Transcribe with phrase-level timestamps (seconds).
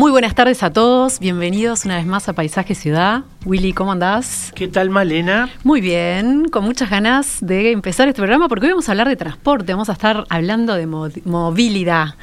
[0.00, 3.24] Muy buenas tardes a todos, bienvenidos una vez más a Paisaje Ciudad.
[3.44, 4.50] Willy, ¿cómo andás?
[4.54, 5.50] ¿Qué tal, Malena?
[5.62, 9.16] Muy bien, con muchas ganas de empezar este programa porque hoy vamos a hablar de
[9.16, 12.14] transporte, vamos a estar hablando de movilidad.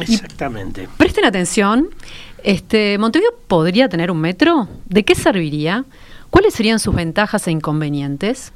[0.00, 0.88] Exactamente.
[0.96, 1.88] presten atención,
[2.44, 4.68] este, ¿Montevideo podría tener un metro?
[4.88, 5.84] ¿De qué serviría?
[6.30, 8.52] ¿Cuáles serían sus ventajas e inconvenientes?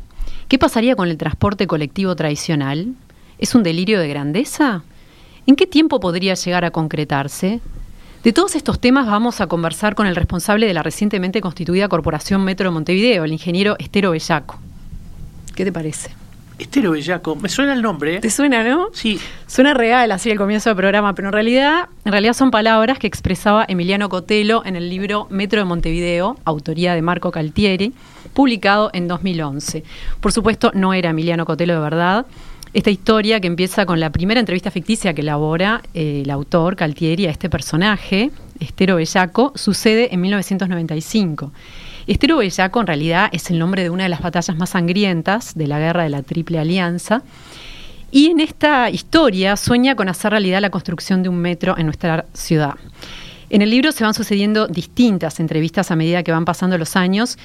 [0.47, 2.95] ¿Qué pasaría con el transporte colectivo tradicional?
[3.41, 4.85] ¿Es un delirio de grandeza?
[5.49, 7.60] ¿En qué tiempo podría llegar a concretarse?
[8.25, 12.43] De todos estos temas vamos a conversar con el responsable de la recientemente constituida Corporación
[12.43, 14.59] Metro de Montevideo, el ingeniero Estero Bellaco.
[15.55, 16.10] ¿Qué te parece?
[16.59, 18.16] Estero Bellaco, me suena el nombre.
[18.16, 18.21] ¿eh?
[18.21, 18.88] ¿Te suena, no?
[18.93, 19.21] Sí.
[19.47, 23.07] Suena real así el comienzo del programa, pero en realidad, en realidad son palabras que
[23.07, 27.95] expresaba Emiliano Cotelo en el libro Metro de Montevideo, autoría de Marco Caltieri,
[28.35, 29.85] publicado en 2011.
[30.21, 32.27] Por supuesto, no era Emiliano Cotelo de verdad,
[32.74, 37.27] esta historia que empieza con la primera entrevista ficticia que elabora eh, el autor Caltieri
[37.27, 41.51] a este personaje, Estero Bellaco, sucede en 1995.
[42.07, 45.66] Estero Bellaco en realidad es el nombre de una de las batallas más sangrientas de
[45.66, 47.23] la guerra de la Triple Alianza.
[48.10, 52.27] Y en esta historia sueña con hacer realidad la construcción de un metro en nuestra
[52.32, 52.75] ciudad.
[53.51, 57.38] En el libro se van sucediendo distintas entrevistas a medida que van pasando los años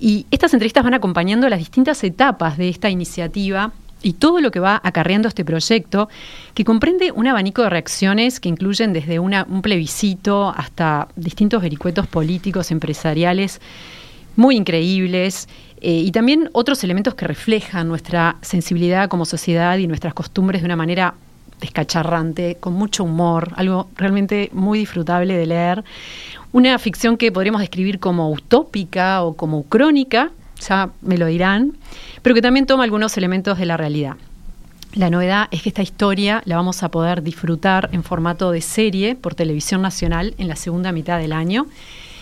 [0.00, 4.60] y estas entrevistas van acompañando las distintas etapas de esta iniciativa y todo lo que
[4.60, 6.08] va acarreando este proyecto,
[6.54, 12.70] que comprende un abanico de reacciones que incluyen desde un plebiscito hasta distintos vericuetos políticos,
[12.70, 13.60] empresariales,
[14.36, 15.48] muy increíbles,
[15.80, 20.66] eh, y también otros elementos que reflejan nuestra sensibilidad como sociedad y nuestras costumbres de
[20.66, 21.14] una manera
[21.60, 25.84] descacharrante, con mucho humor, algo realmente muy disfrutable de leer.
[26.52, 30.30] Una ficción que podríamos describir como utópica o como crónica,
[30.60, 31.78] ya me lo dirán,
[32.22, 34.16] pero que también toma algunos elementos de la realidad.
[34.94, 39.14] La novedad es que esta historia la vamos a poder disfrutar en formato de serie
[39.14, 41.66] por televisión nacional en la segunda mitad del año.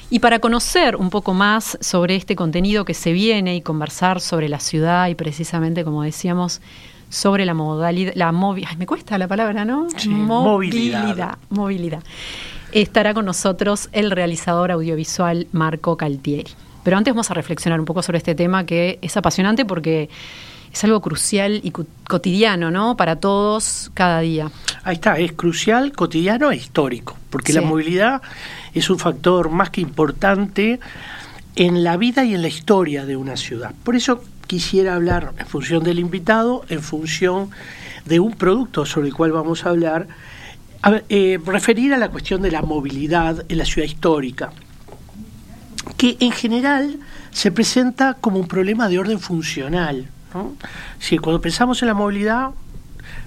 [0.08, 4.48] Y para conocer un poco más sobre este contenido que se viene y conversar sobre
[4.48, 6.60] la ciudad y precisamente, como decíamos,
[7.08, 9.88] sobre la modalidad, la movilidad, me cuesta la palabra, ¿no?
[10.06, 11.38] movilidad.
[11.48, 12.02] Movilidad.
[12.72, 16.52] Estará con nosotros el realizador audiovisual Marco Caltieri.
[16.90, 20.10] Pero antes vamos a reflexionar un poco sobre este tema que es apasionante porque
[20.72, 22.96] es algo crucial y cotidiano, ¿no?
[22.96, 24.50] Para todos, cada día.
[24.82, 28.22] Ahí está, es crucial, cotidiano e histórico, porque la movilidad
[28.74, 30.80] es un factor más que importante
[31.54, 33.72] en la vida y en la historia de una ciudad.
[33.84, 37.50] Por eso quisiera hablar en función del invitado, en función
[38.04, 40.08] de un producto sobre el cual vamos a hablar,
[41.08, 44.50] eh, referir a la cuestión de la movilidad en la ciudad histórica
[46.00, 46.98] que en general
[47.30, 50.08] se presenta como un problema de orden funcional.
[50.98, 52.52] Si cuando pensamos en la movilidad,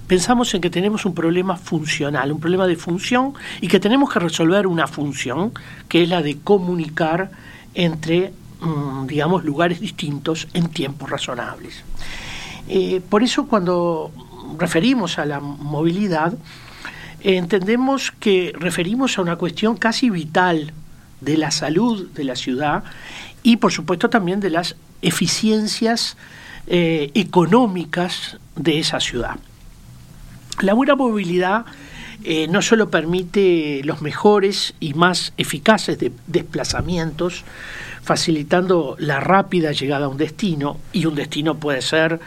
[0.08, 4.18] pensamos en que tenemos un problema funcional, un problema de función y que tenemos que
[4.18, 5.52] resolver una función,
[5.88, 7.30] que es la de comunicar
[7.74, 11.84] entre, mm, digamos, lugares distintos en tiempos razonables.
[12.66, 14.10] Eh, por eso cuando
[14.58, 16.34] referimos a la movilidad,
[17.20, 20.72] entendemos que referimos a una cuestión casi vital
[21.24, 22.84] de la salud de la ciudad
[23.42, 26.16] y por supuesto también de las eficiencias
[26.66, 29.36] eh, económicas de esa ciudad.
[30.60, 31.66] La buena movilidad
[32.22, 37.44] eh, no solo permite los mejores y más eficaces desplazamientos,
[38.02, 42.20] facilitando la rápida llegada a un destino, y un destino puede ser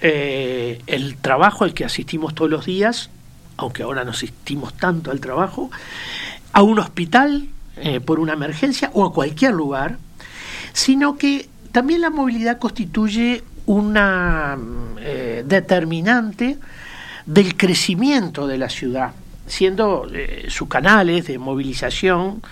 [0.00, 3.10] eh, el trabajo al que asistimos todos los días,
[3.56, 5.70] aunque ahora no asistimos tanto al trabajo,
[6.52, 9.98] a un hospital eh, por una emergencia o a cualquier lugar,
[10.72, 14.56] sino que también la movilidad constituye una
[15.00, 16.56] eh, determinante
[17.26, 19.12] del crecimiento de la ciudad,
[19.48, 22.42] siendo eh, sus canales de movilización,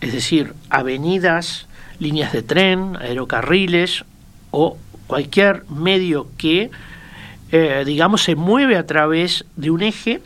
[0.00, 1.68] es decir, avenidas,
[2.00, 4.04] líneas de tren, aerocarriles
[4.50, 4.76] o
[5.06, 6.70] cualquier medio que,
[7.86, 10.20] digamos, se mueve a través de un eje,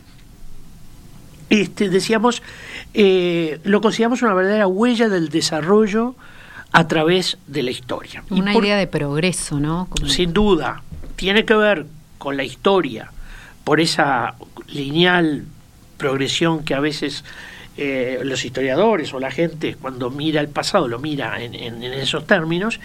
[1.53, 2.43] este, decíamos,
[2.95, 6.15] eh, lo consideramos una verdadera huella del desarrollo
[6.73, 8.25] a través de la historia.
[8.31, 9.89] Una idea de progreso, ¿no?
[10.07, 10.83] Sin duda,
[11.17, 11.87] tiene que ver
[12.19, 13.11] con la historia,
[13.65, 14.35] por esa
[14.69, 15.45] lineal
[15.97, 17.25] progresión que a veces
[17.77, 22.81] eh, los historiadores o la gente cuando mira el pasado lo mira en, esos términos,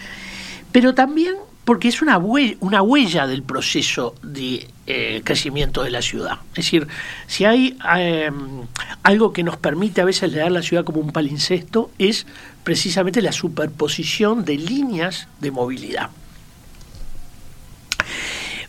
[0.72, 1.34] pero también
[1.68, 6.38] porque es una huella, del proceso de eh, crecimiento de la ciudad.
[6.52, 6.88] Es decir,
[7.26, 8.62] si hay em,
[9.02, 12.26] algo que nos permite a veces leer la ciudad como un palincesto, es
[12.64, 16.08] precisamente la superposición de líneas de movilidad.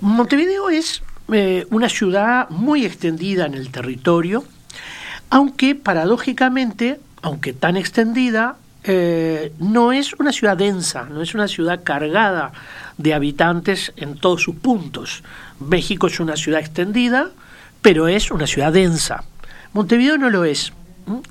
[0.01, 4.43] Montevideo es eh, una ciudad muy extendida en el territorio,
[5.29, 8.57] aunque paradójicamente, aunque tan extendida,
[8.91, 12.53] eh, no es una ciudad densa, no es una ciudad cargada
[12.97, 15.21] de habitantes en todos sus puntos.
[15.59, 17.29] México es una ciudad extendida,
[17.83, 19.23] pero es una ciudad densa.
[19.73, 20.73] Montevideo no lo es.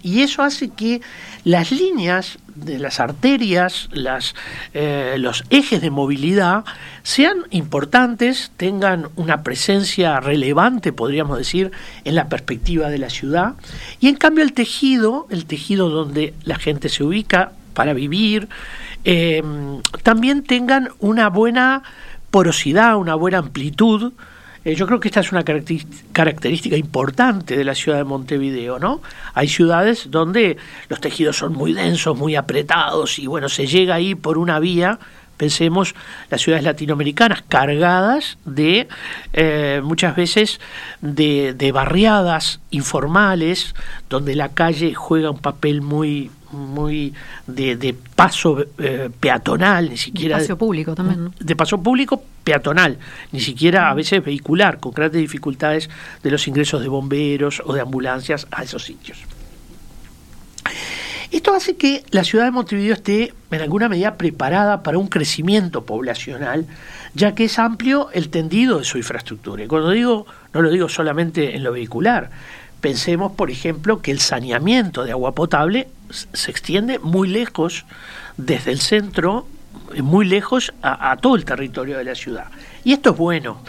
[0.03, 1.01] Y eso hace que
[1.43, 4.35] las líneas de las arterias, las,
[4.75, 6.65] eh, los ejes de movilidad
[7.03, 11.73] sean importantes, tengan una presencia relevante, podríamos decir,
[12.05, 13.55] en la perspectiva de la ciudad.
[14.01, 18.49] Y en cambio el tejido, el tejido donde la gente se ubica para vivir,
[19.05, 19.43] eh,
[20.03, 21.83] también tengan una buena
[22.31, 24.13] porosidad, una buena amplitud,
[24.65, 29.01] eh, yo creo que esta es una característica importante de la ciudad de Montevideo, ¿no?
[29.35, 30.57] Hay ciudades donde
[30.89, 34.99] los tejidos son muy densos, muy apretados y bueno, se llega ahí por una vía
[35.39, 35.95] pensemos
[36.31, 38.89] las ciudades latinoamericanas cargadas de
[39.33, 40.61] eh, muchas veces
[41.01, 43.75] de, de, barriadas informales
[44.11, 47.15] donde la calle juega un papel muy muy
[47.47, 50.39] de, paso eh, peatonal, ni siquiera...
[50.39, 51.33] De público también.
[51.39, 52.99] De paso público peatonal,
[53.33, 55.91] ni siquiera a veces vehicular, con grandes dificultades
[56.23, 59.19] de los ingresos de bomberos o de ambulancias a esos sitios.
[61.31, 65.85] Esto hace que la ciudad de Montevideo esté en alguna medida preparada para un crecimiento
[65.85, 66.67] poblacional,
[67.13, 69.63] ya que es amplio el tendido de su infraestructura.
[69.63, 72.31] Y cuando digo, no lo digo solamente en lo vehicular,
[72.81, 77.85] Pensemos, por ejemplo, que el saneamiento de agua potable se extiende muy lejos
[78.37, 79.47] desde el centro,
[80.03, 82.47] muy lejos a, todo el territorio de la ciudad.
[82.85, 83.63] Y esto es bueno.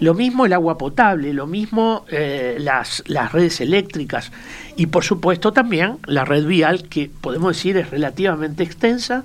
[0.00, 4.30] Lo mismo el agua potable, lo mismo eh, las, las redes eléctricas
[4.76, 9.24] y por supuesto también la red vial que podemos decir es relativamente extensa,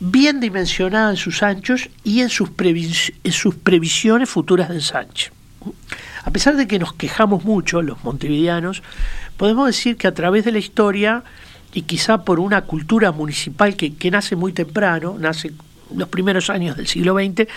[0.00, 5.30] bien dimensionada en sus anchos y en sus, en sus previsiones futuras de ensanche.
[6.26, 8.82] A pesar de que nos quejamos mucho los montevideanos,
[9.36, 11.22] podemos decir que a través de la historia
[11.72, 15.52] y quizá por una cultura municipal que, nace muy temprano, nace
[15.94, 17.48] los primeros años del siglo XX,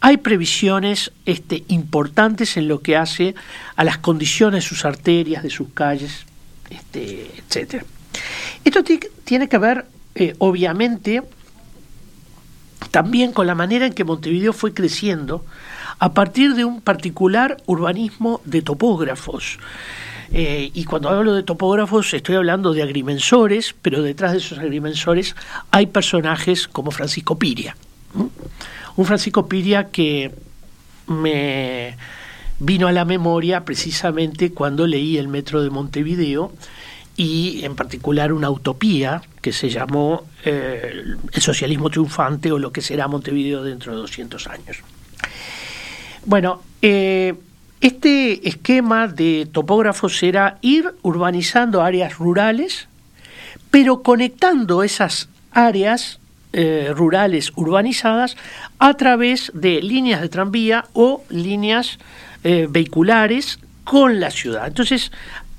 [0.00, 3.34] hay previsiones este, importantes en lo que hace
[3.74, 6.24] a las condiciones de sus arterias, de sus calles,
[6.70, 7.82] este, etc.
[8.64, 8.84] Esto
[9.24, 11.24] tiene que ver, eh, obviamente,
[12.92, 15.44] también con la manera en que Montevideo fue creciendo
[16.02, 19.60] a partir de un particular urbanismo de topógrafos.
[20.32, 25.36] Eh, y cuando hablo de topógrafos estoy hablando de agrimensores, pero detrás de esos agrimensores
[25.70, 27.76] hay personajes como Francisco Piria.
[28.96, 30.32] Un Francisco Piria que
[31.06, 31.96] me
[32.58, 36.50] vino a la memoria precisamente cuando leí el Metro de Montevideo
[37.16, 42.80] y en particular una utopía que se llamó eh, El socialismo triunfante o lo que
[42.80, 44.82] será Montevideo dentro de 200 años.
[46.24, 47.34] Bueno, eh,
[47.80, 52.86] este esquema de topógrafos era ir urbanizando áreas rurales,
[53.72, 56.20] pero conectando esas áreas
[56.52, 58.36] eh, rurales urbanizadas
[58.78, 61.98] a través de líneas de tranvía o líneas
[62.44, 64.68] eh, vehiculares con la ciudad.
[64.68, 65.10] Entonces,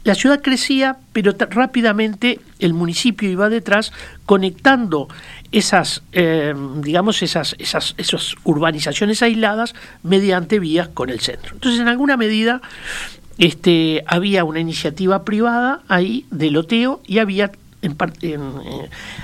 [0.04, 3.94] la ciudad crecía, pero rápidamente el municipio iba detrás,
[4.26, 5.08] conectando
[5.52, 11.54] esas, eh, digamos, esas, esas, urbanizaciones aisladas mediante vías con el centro.
[11.54, 12.62] Entonces, en alguna medida,
[13.38, 18.40] este, había una iniciativa privada ahí de loteo y había eh,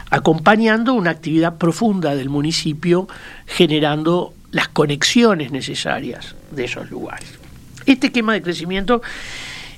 [0.09, 3.07] acompañando una actividad profunda del municipio
[3.45, 7.39] generando las conexiones necesarias de esos lugares.
[7.85, 9.01] Este esquema de crecimiento,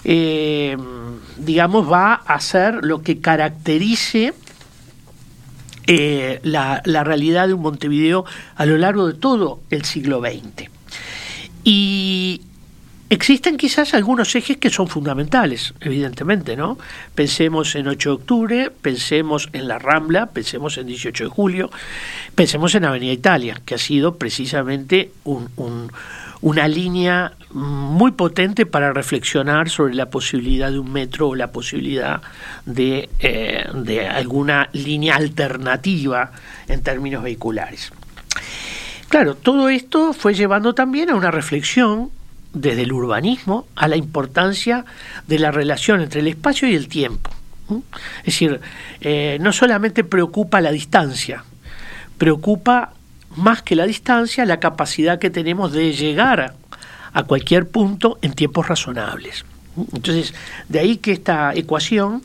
[0.03, 0.77] eh,
[1.37, 4.33] digamos, va a ser lo que caracterice
[5.87, 10.69] eh, la, realidad de un Montevideo a lo largo de todo el siglo XX.
[11.63, 12.41] Y
[13.11, 16.77] Existen quizás algunos ejes que son fundamentales, evidentemente, ¿no?
[17.13, 21.69] Pensemos en 8 de octubre, pensemos en la Rambla, pensemos en 18 de julio,
[22.35, 25.91] pensemos en Avenida Italia, que ha sido precisamente un,
[26.41, 32.21] una línea muy potente para reflexionar sobre la posibilidad de un metro o la posibilidad
[32.65, 36.31] de, eh, de alguna línea alternativa
[36.67, 37.91] en términos vehiculares.
[39.09, 42.09] Claro, todo esto fue llevando también a una reflexión
[42.53, 44.85] desde el urbanismo a la importancia
[45.27, 47.29] de la relación entre el espacio y el tiempo.
[48.19, 48.59] Es decir,
[48.99, 51.43] eh, no solamente preocupa la distancia,
[52.17, 52.93] preocupa
[53.35, 56.55] más que la distancia la capacidad que tenemos de llegar
[57.13, 59.45] a cualquier punto en tiempos razonables.
[59.77, 60.33] Entonces,
[60.69, 62.23] de ahí que esta ecuación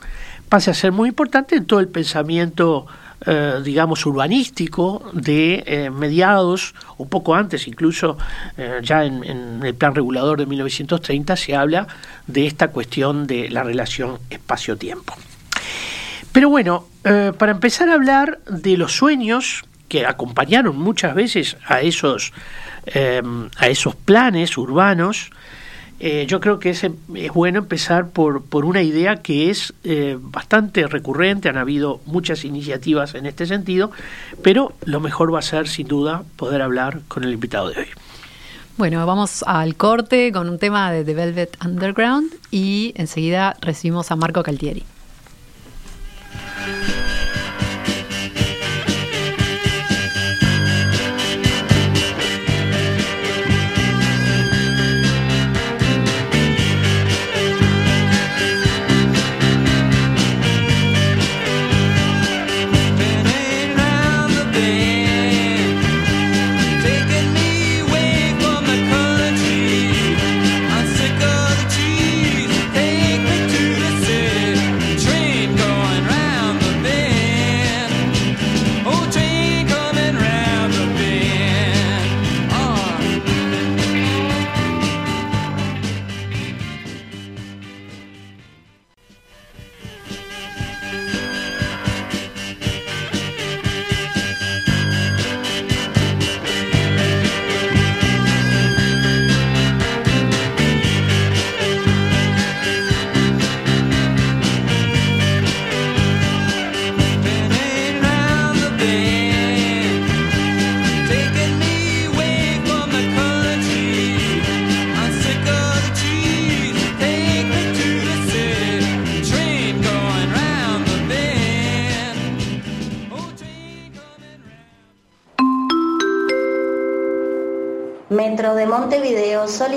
[0.48, 2.86] pase a ser muy importante en todo el pensamiento
[3.24, 8.18] eh, digamos, urbanístico de eh, mediados, o poco antes, incluso
[8.58, 11.88] eh, ya en, el plan regulador de 1930 se habla
[12.26, 15.14] de esta cuestión de la relación espacio-tiempo.
[16.30, 22.32] Pero bueno, para empezar a hablar de los sueños que acompañaron muchas veces a esos,
[22.94, 25.30] a esos planes urbanos,
[25.98, 30.18] eh, yo creo que es, es bueno empezar por, por, una idea que es eh,
[30.20, 33.90] bastante recurrente, han habido muchas iniciativas en este sentido,
[34.42, 37.86] pero lo mejor va a ser sin duda poder hablar con el invitado de hoy.
[38.76, 44.16] Bueno, vamos al corte con un tema de The Velvet Underground y enseguida recibimos a
[44.16, 44.84] Marco Caltieri.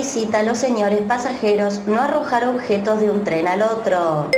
[0.02, 4.30] Solicita a los señores pasajeros no arrojar objetos de un tren al otro.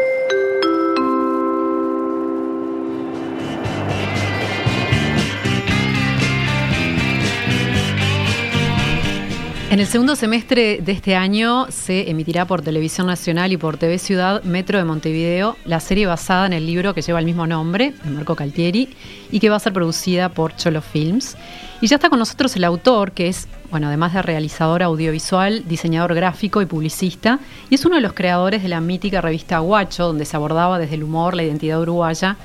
[9.73, 13.99] En el segundo semestre de este año se emitirá por Televisión Nacional y por TV
[13.99, 17.95] Ciudad Metro de Montevideo la serie basada en el libro que lleva el mismo nombre,
[18.05, 18.95] de Marco Caltieri,
[19.31, 21.39] y que va a ser producida por Cholo Films.
[21.81, 26.15] Y ya está con nosotros el autor, que es, bueno, además de realizador audiovisual, diseñador
[26.15, 27.39] gráfico y publicista,
[27.71, 30.97] y es uno de los creadores de la mítica revista Guacho, donde se abordaba desde
[30.97, 32.37] el humor la identidad uruguaya,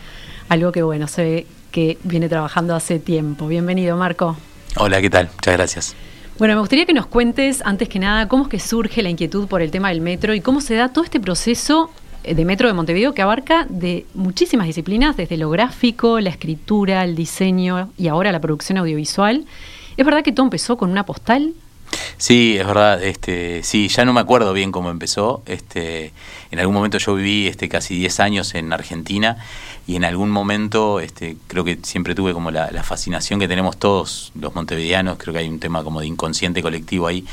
[0.47, 3.49] algo que, bueno, se ve que viene trabajando hace tiempo.
[3.49, 4.37] Bienvenido, Marco.
[4.77, 5.29] Hola, ¿qué tal?
[5.35, 6.06] Muchas gracias.
[6.37, 9.47] Bueno, me gustaría que nos cuentes, antes que nada, cómo es que surge la inquietud
[9.47, 11.89] por el tema del metro y cómo se da todo este proceso
[12.23, 17.03] eh, de Metro de Montevideo que abarca de muchísimas disciplinas, desde lo gráfico, la escritura,
[17.03, 19.45] el diseño y ahora la producción audiovisual.
[19.97, 21.55] ¿Es verdad que todo empezó con una postal?
[22.17, 25.43] Sí, es verdad, este, sí, ya no me acuerdo bien cómo empezó.
[25.45, 26.13] Este,
[26.51, 29.37] en algún momento yo viví este, casi 10 años en Argentina
[29.85, 34.31] y en algún momento este, creo que siempre tuve como la, fascinación que tenemos todos
[34.39, 37.25] los montevideanos, creo que hay un tema como de inconsciente colectivo ahí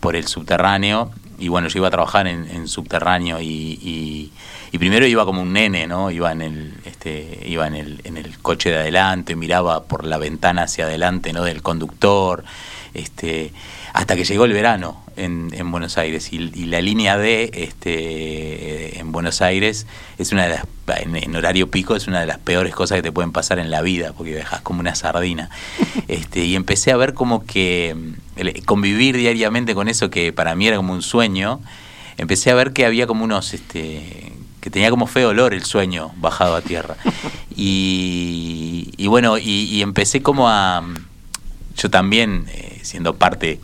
[0.00, 4.32] por el subterráneo y bueno, yo iba a trabajar en, subterráneo y,
[4.72, 6.10] primero iba como un nene, ¿no?
[6.10, 10.18] Iba en el, este, iba en el, en el coche de adelante, miraba por la
[10.18, 11.44] ventana hacia adelante, ¿no?
[11.44, 12.44] Del conductor,
[12.92, 13.52] este,
[13.98, 16.32] hasta que llegó el verano en, en Buenos Aires.
[16.32, 19.88] Y, la línea D este, en Buenos Aires
[20.18, 20.64] es una de las
[20.98, 23.82] en, horario pico es una de las peores cosas que te pueden pasar en la
[23.82, 25.50] vida porque dejas como una sardina.
[26.06, 27.96] Este, y empecé a ver como que
[28.66, 31.60] convivir diariamente con eso que para mí era como un sueño
[32.16, 36.12] empecé a ver que había como unos este, que tenía como feo olor el sueño
[36.18, 36.96] bajado a tierra.
[37.60, 40.84] Y, y bueno y, empecé como a
[41.76, 43.58] yo también eh, siendo parte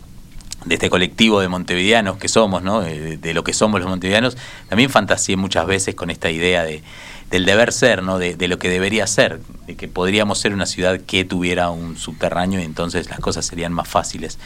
[0.64, 2.80] de este colectivo de montevideanos que somos, ¿no?
[2.80, 4.36] de, lo que somos los montevideanos,
[4.68, 6.82] también fantaseé muchas veces con esta idea de,
[7.30, 8.18] del deber ser, ¿no?
[8.18, 12.60] De, lo que debería ser, de que podríamos ser una ciudad que tuviera un subterráneo
[12.60, 14.38] y entonces las cosas serían más fáciles.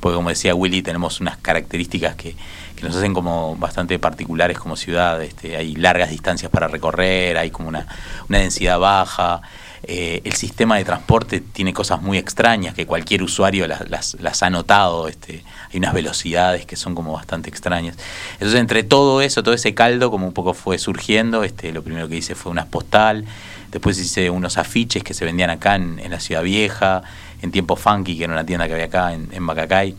[0.00, 2.34] Porque como decía Willy, tenemos unas características que,
[2.76, 5.22] que nos hacen como bastante particulares como ciudad.
[5.22, 7.86] Este, hay largas distancias para recorrer, hay como una,
[8.28, 9.42] una densidad baja.
[9.82, 14.50] Eh, el sistema de transporte tiene cosas muy extrañas que cualquier usuario las, las, ha
[14.50, 15.08] notado.
[15.08, 17.96] Este, hay unas velocidades que son como bastante extrañas.
[18.34, 22.08] Entonces, entre todo eso, todo ese caldo, como un poco fue surgiendo, este, lo primero
[22.08, 23.24] que hice fue una postal.
[23.70, 27.02] Después hice unos afiches que se vendían acá en, la Ciudad Vieja,
[27.40, 29.96] en Tiempo Funky, que era una tienda que había acá en, en Bacacay.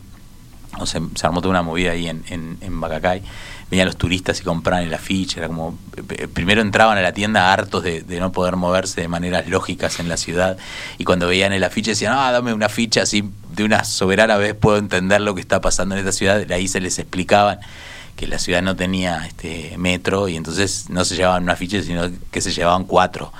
[0.78, 3.24] O se, se armó toda una movida ahí en, en, en Bacacay
[3.72, 5.78] venían los turistas y compraban el afiche, era como,
[6.10, 10.10] eh, primero entraban a la tienda hartos de, no poder moverse de maneras lógicas en
[10.10, 10.58] la ciudad,
[10.98, 13.24] y cuando veían el afiche decían, ah, dame una ficha así
[13.56, 16.82] de una soberana vez puedo entender lo que está pasando en esta ciudad, ahí se
[16.82, 17.60] les explicaban
[18.18, 22.12] que la ciudad no tenía este metro y entonces no se llevaban una ficha, sino
[22.30, 23.32] que se llevaban cuatro.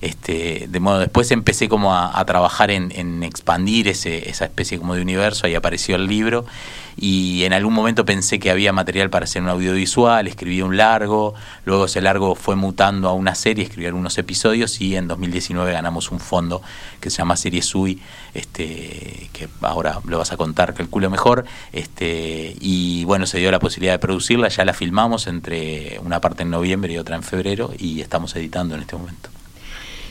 [0.00, 5.02] Este, de modo después empecé como a, trabajar en, expandir ese, esa especie como de
[5.02, 6.44] universo, ahí apareció el libro
[7.00, 11.34] y en algún momento pensé que había material para hacer un audiovisual, escribí un largo,
[11.64, 16.10] luego ese largo fue mutando a una serie, escribí algunos episodios y en 2019 ganamos
[16.10, 16.60] un fondo
[17.00, 18.00] que se llama Serie Sui,
[18.34, 23.60] este, que ahora lo vas a contar, calculo mejor, este, y bueno, se dio la
[23.60, 27.70] posibilidad de producirla, ya la filmamos entre una parte en noviembre y otra en febrero
[27.78, 29.37] y estamos editando en este momento.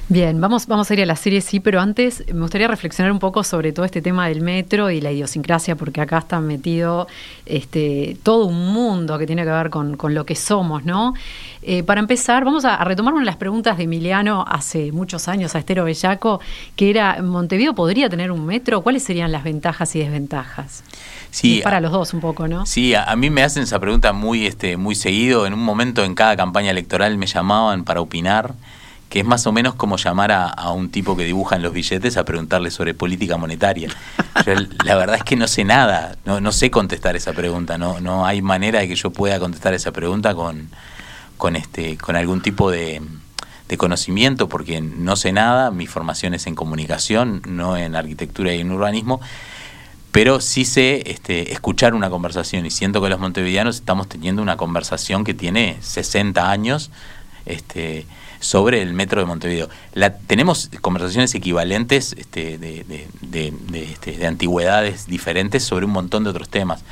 [0.09, 3.19] Bien, vamos, vamos a ir a la serie sí, pero antes me gustaría reflexionar un
[3.19, 7.07] poco sobre todo este tema del metro y la idiosincrasia, porque acá está metido
[7.45, 11.13] este, todo un mundo que tiene que ver con, lo que somos, ¿no?
[11.61, 15.55] Eh, para empezar, vamos a, retomar una de las preguntas de Emiliano hace muchos años
[15.55, 16.39] a Estero Bellaco,
[16.77, 18.83] que era, ¿Montevideo podría tener un metro?
[18.83, 20.85] ¿Cuáles serían las ventajas y desventajas?
[21.31, 22.65] Sí, para los dos un poco, ¿no?
[22.65, 25.45] Sí, a, mí me hacen esa pregunta muy, este, muy seguido.
[25.45, 28.53] En un momento en cada campaña electoral me llamaban para opinar
[29.09, 32.17] que es más o menos como llamar a, un tipo que dibuja en los billetes
[32.17, 33.89] a preguntarle sobre política monetaria.
[34.83, 38.25] la verdad es que no sé nada, no, no sé contestar esa pregunta, no, no
[38.25, 40.69] hay manera de que yo pueda contestar esa pregunta con,
[41.37, 43.01] con, este, con algún tipo de,
[43.67, 48.61] de conocimiento, porque no sé nada, mi formación es en comunicación, no en arquitectura y
[48.61, 49.21] en urbanismo,
[50.11, 54.57] pero sí sé este, escuchar una conversación y siento que los montevideanos estamos teniendo una
[54.57, 56.91] conversación que tiene 60 años,
[57.45, 58.05] este,
[58.39, 59.69] sobre el metro de Montevideo.
[59.93, 66.23] La, tenemos conversaciones equivalentes este, de, de, de, este, de antigüedades diferentes sobre un montón
[66.23, 66.83] de otros temas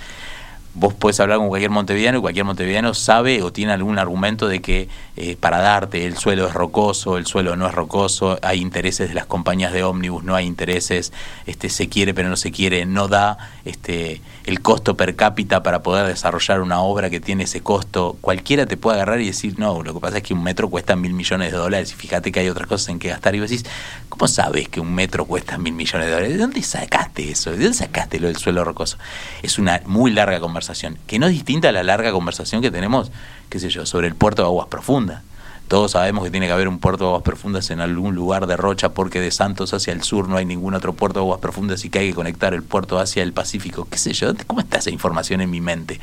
[0.75, 4.61] vos podés hablar con cualquier montevideano y cualquier montevideano sabe o tiene algún argumento de
[4.61, 9.07] que eh, para darte el suelo es rocoso, el suelo no es rocoso, hay intereses
[9.07, 11.13] de las compañías de ómnibus, no hay intereses,
[11.45, 15.81] este, se quiere pero no se quiere, no da este, el costo per cápita para
[15.81, 18.17] poder desarrollar una obra que tiene ese costo.
[18.19, 20.97] Cualquiera te puede agarrar y decir, no, lo que pasa es que un metro cuesta
[20.97, 23.33] mil millones de dólares y fíjate que hay otras cosas en que gastar.
[23.33, 23.65] Y vos decís,
[24.09, 26.33] ¿cómo sabes que un metro cuesta mil millones de dólares?
[26.33, 27.51] ¿De dónde sacaste eso?
[27.51, 28.97] ¿De dónde sacaste lo del suelo rocoso?
[29.41, 30.64] Es una muy larga conversación
[31.07, 33.11] que no es distinta a la larga conversación que tenemos,
[33.49, 35.21] qué sé yo, sobre el puerto de aguas profundas.
[35.67, 38.55] Todos sabemos que tiene que haber un puerto de aguas profundas en algún lugar de
[38.55, 41.83] Rocha porque de Santos hacia el sur no hay ningún otro puerto de aguas profundas
[41.85, 43.87] y que hay que conectar el puerto hacia el Pacífico.
[43.89, 44.31] ¿Qué sé yo?
[44.45, 45.99] ¿Cómo está esa información en mi mente?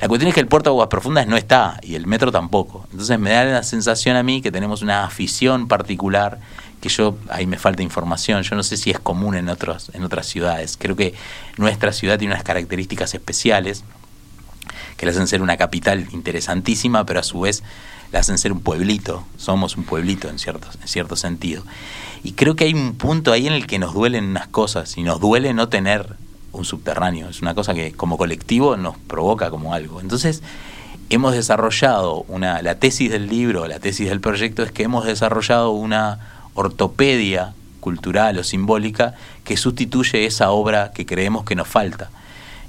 [0.00, 2.86] La cuestión es que el puerto de aguas profundas no está y el metro tampoco.
[2.90, 6.38] Entonces me da la sensación a mí que tenemos una afición particular
[6.80, 10.04] que yo ahí me falta información, yo no sé si es común en otros en
[10.04, 10.76] otras ciudades.
[10.78, 11.14] Creo que
[11.56, 13.84] nuestra ciudad tiene unas características especiales
[14.96, 17.62] que le hacen ser una capital interesantísima, pero a su vez
[18.12, 21.62] le hacen ser un pueblito, somos un pueblito en cierto, en cierto sentido.
[22.22, 25.02] Y creo que hay un punto ahí en el que nos duelen unas cosas y
[25.02, 26.16] nos duele no tener
[26.52, 30.00] un subterráneo, es una cosa que como colectivo nos provoca como algo.
[30.00, 30.42] Entonces,
[31.08, 35.70] hemos desarrollado una la tesis del libro, la tesis del proyecto es que hemos desarrollado
[35.70, 42.10] una ortopedia cultural o simbólica que sustituye esa obra que creemos que nos falta.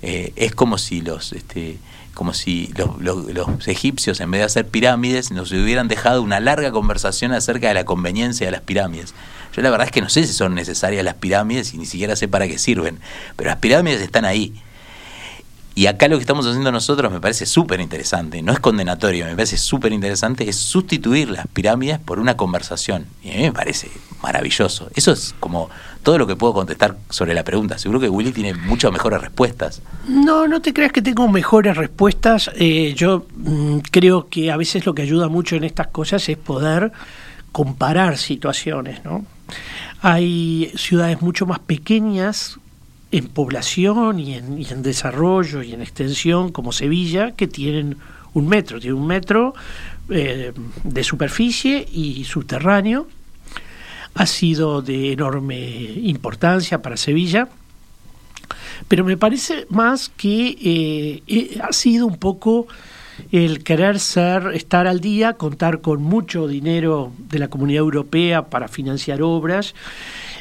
[0.02, 1.78] Eh, es como si los este,
[2.14, 3.00] como si los,
[3.34, 7.74] los, egipcios en vez de hacer pirámides nos hubieran dejado una larga conversación acerca de
[7.74, 9.14] la conveniencia de las pirámides.
[9.56, 12.16] Yo la verdad es que no sé si son necesarias las pirámides y ni siquiera
[12.16, 13.00] sé para qué sirven,
[13.36, 14.54] pero las pirámides están ahí
[15.74, 19.36] y acá lo que estamos haciendo nosotros me parece súper interesante, no es condenatorio, me
[19.36, 23.06] parece súper interesante, es sustituir las pirámides por una conversación.
[23.24, 23.90] Y a mí me parece
[24.22, 24.90] maravilloso.
[24.96, 25.70] Eso es como
[26.04, 27.78] todo lo que puedo contestar sobre la pregunta.
[27.78, 29.82] Seguro que Willy tiene muchas mejores respuestas.
[30.08, 32.52] No, no te creas que tengo mejores respuestas.
[32.56, 36.38] Eh, yo mm, creo que a veces lo que ayuda mucho en estas cosas es
[36.38, 36.92] poder
[37.54, 39.26] comparar situaciones, ¿no?
[40.02, 42.60] Hay ciudades mucho más pequeñas
[43.12, 47.98] en población y en, desarrollo y en extensión como Sevilla que tienen
[48.34, 49.54] un metro, tiene un metro
[50.10, 53.08] eh, de superficie y subterráneo.
[54.14, 55.60] Ha sido de enorme
[56.04, 57.50] importancia para Sevilla,
[58.88, 62.68] pero me parece más que eh, eh, ha sido un poco
[63.32, 68.68] el querer ser, estar al día, contar con mucho dinero de la Comunidad Europea para
[68.68, 69.76] financiar obras.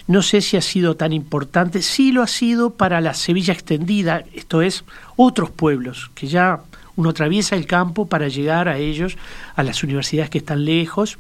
[0.07, 4.25] No sé si ha sido tan importante, sí lo ha sido para la Sevilla extendida,
[4.35, 4.85] esto es,
[5.17, 6.61] otros pueblos, que ya
[6.97, 9.17] uno atraviesa el campo para llegar a ellos,
[9.57, 11.19] a las universidades que están lejos.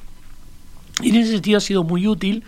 [1.03, 2.45] Y en ese sentido ha sido muy útil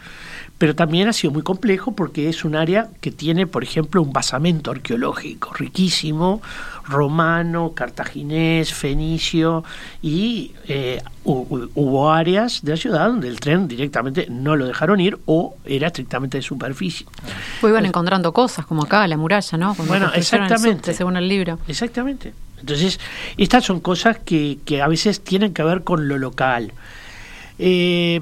[0.62, 4.12] pero también ha sido muy complejo porque es un área que tiene, por ejemplo, un
[4.12, 6.40] basamento arqueológico riquísimo,
[6.84, 9.64] romano, cartaginés, fenicio,
[10.02, 15.18] y eh, hubo áreas de la ciudad donde el tren directamente no lo dejaron ir
[15.26, 17.08] o era estrictamente de superficie.
[17.60, 19.74] Pues iban encontrando cosas, como acá, la muralla, ¿no?
[19.88, 20.94] bueno, exactamente.
[20.94, 21.58] según el libro.
[21.66, 22.34] Exactamente.
[22.60, 23.00] Entonces,
[23.36, 26.72] estas son cosas que, que a veces tienen que ver con lo local.
[27.64, 28.18] Eh,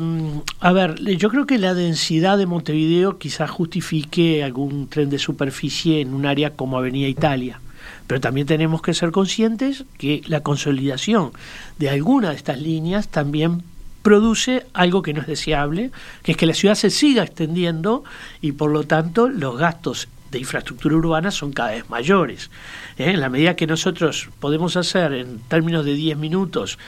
[0.61, 6.03] a ver, yo creo que la densidad de Montevideo quizás justifique algún tren de superficie
[6.03, 7.59] en un área como Avenida Italia.
[8.07, 11.31] Pero también tenemos que ser conscientes que la consolidación
[11.79, 13.62] de alguna de estas líneas también
[14.03, 15.90] produce algo que no es deseable,
[16.22, 18.05] que es que la ciudad se siga extendiendo
[18.42, 22.50] y por lo tanto los gastos de infraestructura urbana son cada vez mayores.
[22.98, 23.12] ¿eh?
[23.12, 26.79] En la medida que nosotros podemos hacer en términos de 10 minutos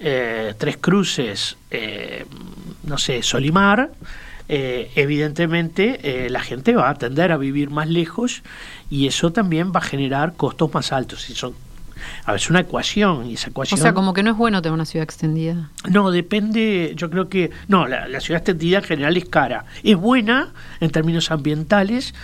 [0.00, 2.24] eh, Tres Cruces, eh,
[2.84, 3.90] no sé, Solimar,
[4.48, 8.42] eh, evidentemente la gente va a tender a vivir más lejos
[8.88, 11.28] y eso también va a generar costos más altos.
[11.28, 11.54] Y son,
[12.24, 13.78] a ver, es una ecuación y esa ecuación...
[13.78, 15.70] O sea, como que no es bueno tener una ciudad extendida.
[15.90, 17.50] No, depende, yo creo que...
[17.66, 19.66] No, la, la ciudad extendida en general es cara.
[19.82, 22.14] Es buena en términos ambientales,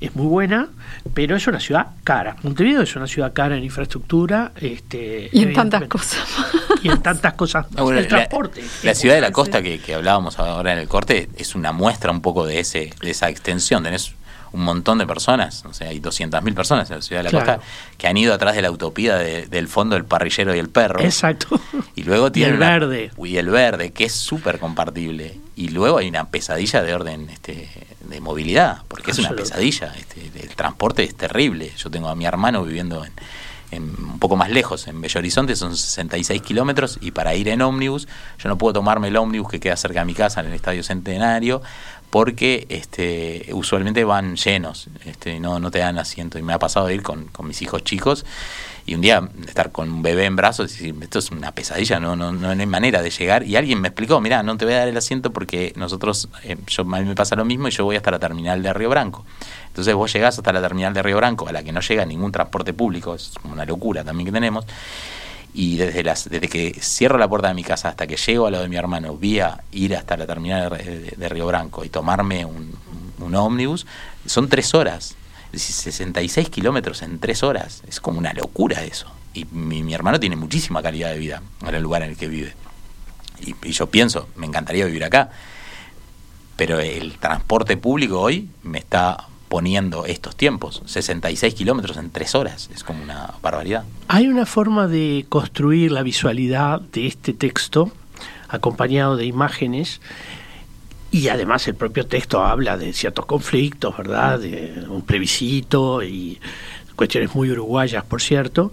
[0.00, 0.68] es muy buena,
[1.14, 2.36] pero es una ciudad cara.
[2.42, 4.52] Montevideo es una ciudad cara en infraestructura.
[4.56, 6.24] Este, y en tantas cosas.
[6.82, 7.66] Y en tantas cosas.
[7.76, 8.64] Ah, el transporte.
[8.82, 12.22] La, ciudad de la costa que, hablábamos ahora en el corte es una muestra un
[12.22, 13.82] poco de, ese, de esa extensión.
[13.82, 14.14] Tenés
[14.52, 17.60] un montón de personas, o sea, hay 200.000 personas en la ciudad de la costa
[17.96, 21.00] que han ido atrás de la utopía del fondo del parrillero y el perro.
[21.00, 21.60] Exacto.
[21.94, 23.10] Y luego tiene el verde.
[23.18, 25.38] Y el verde, que es súper compartible.
[25.56, 27.68] Y luego hay una pesadilla de orden este,
[28.00, 29.92] de movilidad, porque es una pesadilla.
[29.98, 31.72] Este, el transporte es terrible.
[31.76, 33.12] Yo tengo a mi hermano viviendo en,
[33.72, 38.08] un poco más lejos, en Bello Horizonte, son 66 kilómetros, y para ir en ómnibus,
[38.38, 40.82] yo no puedo tomarme el ómnibus que queda cerca de mi casa, en el Estadio
[40.82, 41.62] Centenario,
[42.10, 46.38] porque este, usualmente van llenos, este, no, no te dan asiento.
[46.38, 48.24] Y me ha pasado ir con, con mis hijos chicos
[48.86, 52.00] y un día estar con un bebé en brazos y decir, esto es una pesadilla,
[52.00, 53.44] no, no, no hay manera de llegar.
[53.44, 56.56] Y alguien me explicó, mira, no te voy a dar el asiento porque nosotros, eh,
[56.66, 58.88] yo, a mí me pasa lo mismo y yo voy hasta la terminal de Río
[58.88, 59.24] Branco.
[59.68, 62.32] Entonces vos llegás hasta la terminal de Río Branco, a la que no llega ningún
[62.32, 64.66] transporte público, es una locura también que tenemos.
[65.52, 68.50] Y desde, las, desde que cierro la puerta de mi casa hasta que llego a
[68.50, 72.72] lo de mi hermano, vía ir hasta la terminal de, Río Branco y tomarme un,
[73.18, 73.86] un ómnibus,
[74.26, 75.16] son tres horas
[75.58, 77.82] 66 kilómetros en tres horas.
[77.88, 79.06] Es como una locura eso.
[79.34, 82.54] Y mi, hermano tiene muchísima calidad de vida en el lugar en el que vive.
[83.40, 85.30] Y, yo pienso, me encantaría vivir acá.
[86.56, 92.70] Pero el transporte público hoy me está poniendo estos tiempos, 66 kilómetros en tres horas,
[92.72, 93.82] es como una barbaridad.
[94.06, 97.90] Hay una forma de construir la visualidad de este texto,
[98.48, 100.00] acompañado de imágenes,
[101.10, 104.38] y además el propio texto habla de ciertos conflictos, ¿verdad?
[104.38, 106.38] De un plebiscito y
[106.94, 108.70] cuestiones muy uruguayas, por cierto.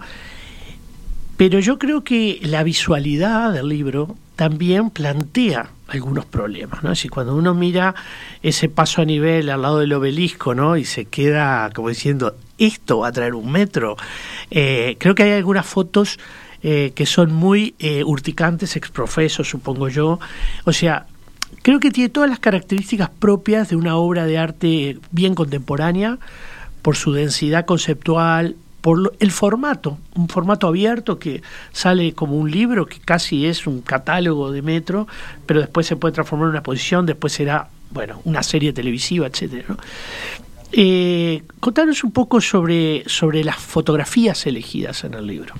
[1.36, 6.90] Pero yo creo que la visualidad del libro también plantea algunos problemas, ¿no?
[6.90, 7.94] Decir, cuando uno mira
[8.42, 10.76] ese paso a nivel al lado del obelisco, ¿no?
[10.76, 13.96] Y se queda como diciendo, esto va a traer un metro.
[14.50, 16.18] Eh, creo que hay algunas fotos
[16.62, 20.20] eh, que son muy eh, urticantes, exprofesos, supongo yo.
[20.64, 21.06] O sea,
[21.62, 26.18] creo que tiene todas las características propias de una obra de arte bien contemporánea,
[26.82, 28.56] por su densidad conceptual,
[28.88, 33.82] por el formato, un formato abierto que sale como un libro, que casi es un
[33.82, 35.06] catálogo de metro,
[35.44, 39.76] pero después se puede transformar en una posición, después será, bueno, una serie televisiva, etcétera.
[40.72, 45.52] Eh, contanos un poco sobre, sobre las fotografías elegidas en el libro.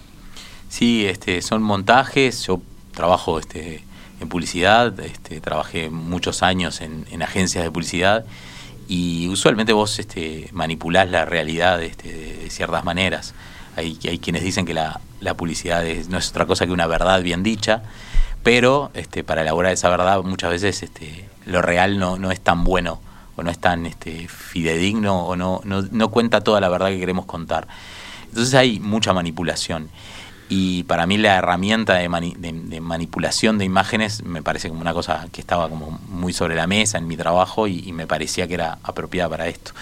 [0.70, 2.62] Sí, este, son montajes, yo
[2.94, 3.84] trabajo este,
[4.22, 8.24] en publicidad, este, trabajé muchos años en, agencias de publicidad
[8.88, 13.34] y usualmente vos este, manipulás la realidad este, de ciertas maneras.
[13.76, 15.00] Hay, hay quienes dicen que la,
[15.36, 17.82] publicidad no es otra cosa que una verdad bien dicha,
[18.42, 22.64] pero este, para elaborar esa verdad muchas veces este, lo real no, no es tan
[22.64, 23.00] bueno
[23.36, 26.98] o no es tan este, fidedigno o no, no, no cuenta toda la verdad que
[26.98, 27.68] queremos contar.
[28.28, 29.90] Entonces hay mucha manipulación
[30.48, 35.42] y para mí la herramienta de, manipulación de imágenes me parece como una cosa que
[35.42, 39.28] estaba como muy sobre la mesa en mi trabajo y, me parecía que era apropiada
[39.28, 39.72] para esto.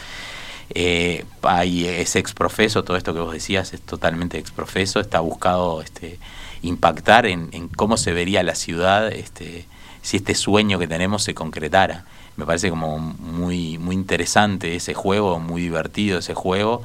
[0.70, 6.18] Eh, hay ese exprofeso, todo esto que vos decías es totalmente exprofeso, está buscado este,
[6.62, 9.66] impactar en, cómo se vería la ciudad este,
[10.02, 12.05] si este sueño que tenemos se concretara.
[12.37, 16.83] Me parece como muy, muy interesante ese juego, muy divertido ese juego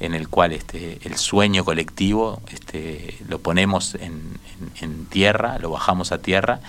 [0.00, 4.38] en el cual este, el sueño colectivo este, lo ponemos en,
[5.10, 6.60] tierra, lo bajamos a tierra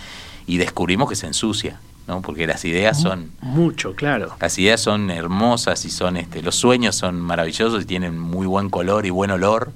[0.46, 1.80] y descubrimos que se ensucia.
[2.08, 2.20] ¿no?
[2.20, 6.96] porque las ideas son mucho claro las ideas son hermosas y son este los sueños
[6.96, 9.70] son maravillosos y tienen muy buen color y buen olor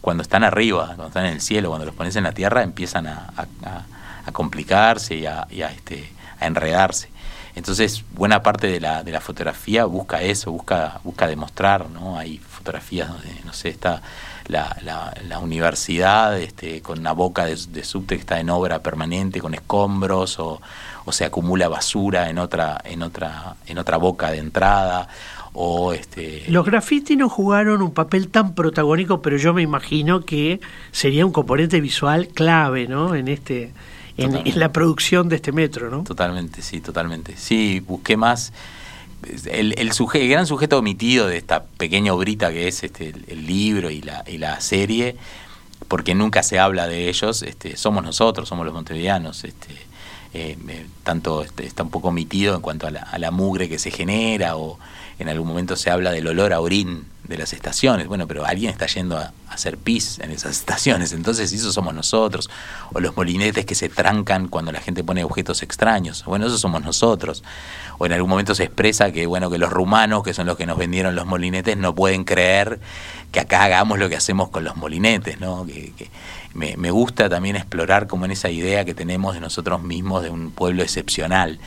[0.00, 3.06] cuando están arriba cuando están en el cielo cuando los pones en la tierra empiezan
[3.06, 3.30] a,
[4.32, 7.10] complicarse y a, este, a enredarse
[7.54, 12.40] entonces buena parte de la, de la fotografía busca eso busca busca demostrar no hay
[12.66, 14.02] fotografías donde, no sé, está
[14.48, 19.54] la, la, universidad este, con una boca de, subte que está en obra permanente, con
[19.54, 20.60] escombros, o,
[21.04, 25.08] o, se acumula basura en otra, en otra, en otra boca de entrada.
[25.52, 26.44] O este...
[26.48, 31.32] Los graffiti no jugaron un papel tan protagónico, pero yo me imagino que sería un
[31.32, 33.14] componente visual clave, ¿no?
[33.14, 33.72] En este,
[34.16, 36.02] en, en, la producción de este metro, ¿no?
[36.02, 37.36] Totalmente, sí, totalmente.
[37.36, 38.52] Sí, busqué más
[39.46, 44.02] el, el, gran sujeto omitido de esta pequeña obrita que es este, el, libro y
[44.02, 45.16] la, y la, serie,
[45.88, 49.44] porque nunca se habla de ellos, este, somos nosotros, somos los montevideanos.
[49.44, 49.74] Este,
[50.34, 50.56] eh,
[51.02, 53.90] tanto este, está un poco omitido en cuanto a la, a la, mugre que se
[53.90, 54.78] genera o
[55.18, 58.06] en algún momento se habla del olor a orín de las estaciones.
[58.06, 62.50] Bueno, pero alguien está yendo a, hacer pis en esas estaciones, entonces eso somos nosotros.
[62.92, 66.24] O los molinetes que se trancan cuando la gente pone objetos extraños.
[66.26, 67.42] Bueno, eso somos nosotros.
[67.98, 70.66] O en algún momento se expresa que, bueno, que los rumanos, que son los que
[70.66, 72.78] nos vendieron los molinetes, no pueden creer
[73.32, 75.66] que acá hagamos lo que hacemos con los molinetes, ¿no?
[75.66, 75.92] Que,
[76.52, 80.30] me, me gusta también explorar como en esa idea que tenemos de nosotros mismos de
[80.30, 81.58] un pueblo excepcional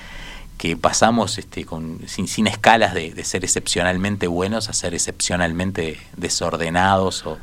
[0.59, 7.25] que pasamos este, con, sin, sin escalas de, ser excepcionalmente buenos a ser excepcionalmente desordenados
[7.25, 7.39] o,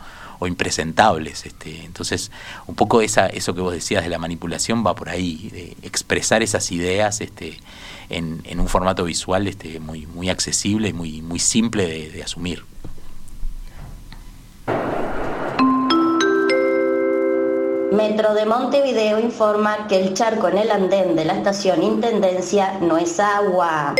[0.46, 1.46] impresentables.
[1.46, 1.82] Este.
[1.86, 2.30] Entonces,
[2.66, 6.42] un poco esa, eso que vos decías de la manipulación va por ahí, de expresar
[6.42, 7.58] esas ideas este,
[8.10, 12.64] en, en un formato visual este, muy, muy accesible y muy, muy simple de asumir.
[17.92, 22.98] Metro de Montevideo informa que el charco en el andén de la estación Intendencia no
[22.98, 23.94] es agua.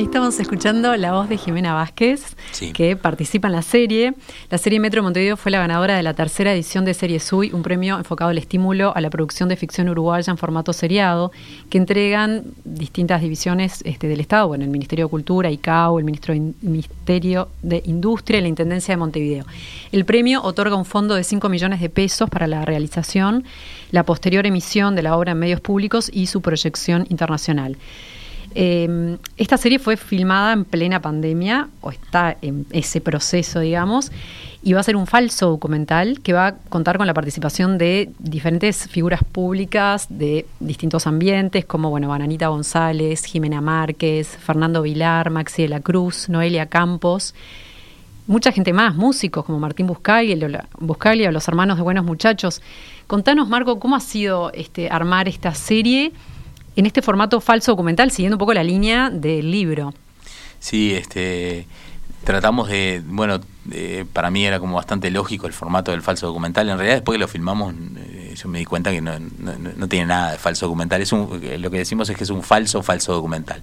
[0.00, 2.34] Ahí estamos escuchando la voz de Jimena Vázquez,
[2.72, 4.14] que participa en la serie.
[4.48, 7.62] La serie Metro Montevideo fue la ganadora de la tercera edición de Serie SUI, un
[7.62, 11.32] premio enfocado al estímulo a la producción de ficción uruguaya en formato seriado,
[11.68, 17.48] que entregan distintas divisiones este, del Estado, bueno, el Ministerio de Cultura, ICAO, el Ministerio
[17.60, 19.44] de Industria y la Intendencia de Montevideo.
[19.92, 23.44] El premio otorga un fondo de 5 millones de pesos para la realización,
[23.90, 27.76] la posterior emisión de la obra en medios públicos y su proyección internacional.
[28.54, 34.10] Em, esta serie fue filmada en plena pandemia, o está en ese proceso, digamos,
[34.62, 38.10] y va a ser un falso documental que va a contar con la participación de
[38.18, 45.62] diferentes figuras públicas de distintos ambientes, como bueno, Bananita González, Jimena Márquez, Fernando Vilar, Maxi
[45.62, 47.34] de la Cruz, Noelia Campos,
[48.26, 52.62] mucha gente más, músicos como Martín Buscaglia, o los hermanos de Buenos Muchachos.
[53.06, 56.12] Contanos, Marco, ¿cómo ha sido este, armar esta serie?
[56.76, 59.94] En este formato falso documental, siguiendo un poco la línea del libro.
[60.58, 61.66] Sí, este
[62.24, 63.40] tratamos de, bueno,
[64.12, 66.68] para mí era como bastante lógico el formato del falso documental.
[66.68, 69.12] En realidad, después que lo filmamos, eh, yo me di cuenta que no,
[69.88, 71.00] tiene nada de falso documental.
[71.00, 73.62] Es un, eh, lo que decimos es que es un falso falso documental.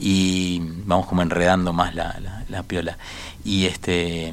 [0.00, 2.98] Y vamos como enredando más la, la, la piola.
[3.44, 4.32] Y este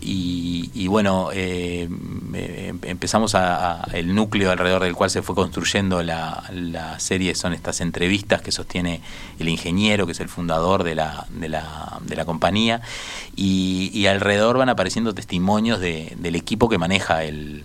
[0.00, 1.88] y, bueno, eh,
[2.82, 6.44] empezamos a, el núcleo alrededor del cual se fue construyendo la,
[6.98, 9.00] serie son estas entrevistas que sostiene
[9.38, 12.80] el ingeniero, que es el fundador de la, de la, de la compañía,
[13.34, 17.64] y, alrededor van apareciendo testimonios del equipo que maneja el,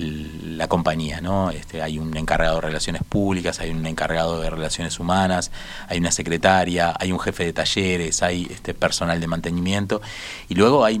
[0.00, 1.50] la compañía, ¿no?
[1.50, 5.50] Este, hay un encargado de relaciones públicas, hay un encargado de relaciones humanas,
[5.88, 10.00] hay una secretaria, hay un jefe de talleres, hay este personal de mantenimiento
[10.48, 11.00] y luego hay,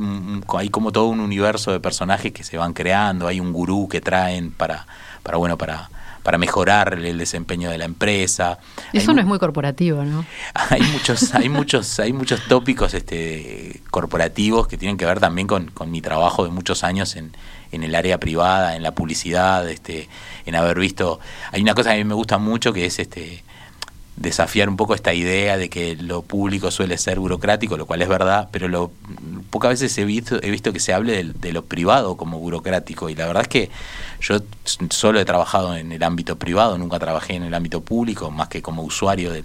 [0.56, 4.00] hay como todo un universo de personajes que se van creando, hay un gurú que
[4.00, 4.86] traen para,
[5.22, 5.90] para bueno, para
[6.24, 8.58] para mejorar el desempeño de la empresa.
[8.92, 10.24] Eso no es muy corporativo, ¿no?
[10.70, 15.66] Hay muchos, hay muchos, hay muchos tópicos este, corporativos que tienen que ver también con,
[15.70, 17.36] con mi trabajo de muchos años en,
[17.72, 20.08] en el área privada, en la publicidad, este,
[20.46, 21.20] en haber visto.
[21.52, 23.44] Hay una cosa que a mí me gusta mucho que es este
[24.16, 28.08] desafiar un poco esta idea de que lo público suele ser burocrático, lo cual es
[28.08, 28.92] verdad, pero lo,
[29.50, 33.08] pocas veces he visto, he visto que se hable de, lo privado como burocrático.
[33.08, 33.70] Y la verdad es que
[34.20, 34.38] yo
[34.90, 38.62] solo he trabajado en el ámbito privado, nunca trabajé en el ámbito público, más que
[38.62, 39.44] como usuario del,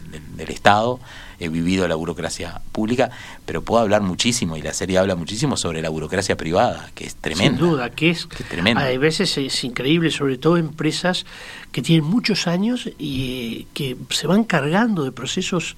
[0.50, 1.00] Estado,
[1.40, 3.10] he vivido la burocracia pública,
[3.46, 7.16] pero puedo hablar muchísimo, y la serie habla muchísimo sobre la burocracia privada, que es
[7.16, 7.58] tremenda.
[7.58, 8.84] Sin duda, que es, que tremenda.
[8.84, 11.26] Hay veces es increíble, sobre todo empresas
[11.72, 15.76] que tienen muchos años y que se van cargando de procesos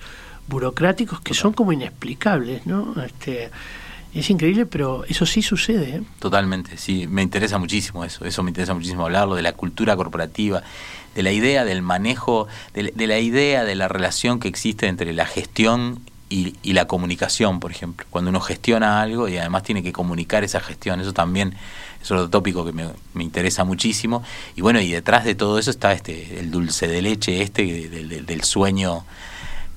[0.48, 2.94] burocráticos que son como inexplicables, ¿no?
[3.04, 3.52] Este,
[4.14, 5.98] es increíble, pero eso sí sucede.
[5.98, 6.02] ¿eh?
[6.20, 10.62] Totalmente, sí, me interesa muchísimo eso, eso me interesa muchísimo hablarlo, de la cultura corporativa,
[11.16, 15.26] de la idea del manejo, de, la idea de la relación que existe entre la
[15.26, 18.06] gestión y, la comunicación, por ejemplo.
[18.10, 21.54] Cuando uno gestiona algo y además tiene que comunicar esa gestión, eso también
[22.02, 22.90] es otro tópico que me,
[23.24, 24.24] interesa muchísimo.
[24.56, 28.44] Y bueno, y detrás de todo eso está este el dulce de leche este del
[28.44, 29.06] sueño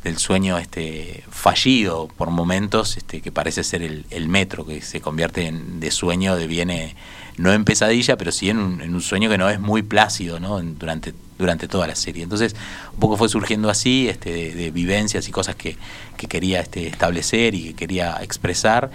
[0.05, 5.47] del sueño este fallido por momentos este que parece ser el, metro que se convierte
[5.47, 6.95] en de sueño deviene
[7.37, 11.15] no en pesadilla pero sí en un, sueño que no es muy plácido no durante
[11.37, 12.23] durante toda la serie.
[12.23, 12.55] Entonces
[12.93, 15.77] un poco fue surgiendo así este de, vivencias y cosas que,
[16.17, 18.91] que, quería este establecer y que quería expresar.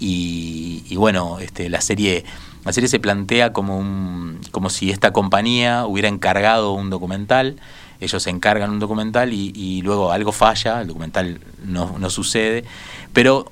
[0.00, 2.24] Y, y bueno este la serie
[2.64, 7.60] la serie se plantea como un como si esta compañía hubiera encargado un documental.
[8.00, 12.64] Ellos se encargan un documental y, luego algo falla, el documental no, no, sucede,
[13.12, 13.48] pero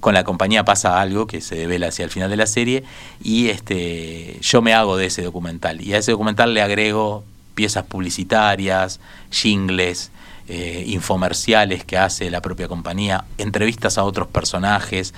[0.00, 2.84] con la compañía pasa algo que se devela hacia el final de la serie
[3.22, 7.84] y este yo me hago de ese documental y a ese documental le agrego piezas
[7.84, 10.10] publicitarias, jingles,
[10.48, 15.14] eh, infomerciales que hace la propia compañía, entrevistas a otros personajes,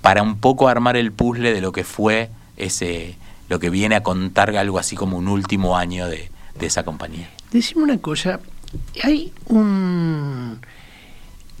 [0.00, 3.16] para un poco armar el puzzle de lo que fue ese,
[3.48, 7.30] lo que viene a contar algo así como un último año de, de esa compañía.
[7.52, 8.40] Decime una cosa,
[9.02, 10.60] hay un...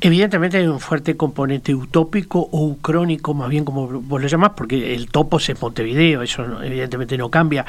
[0.04, 4.94] Evidentemente hay un fuerte componente utópico o ucrónico, más bien como vos lo llamás, porque
[4.94, 7.64] el topos es Montevideo, eso evidentemente no cambia.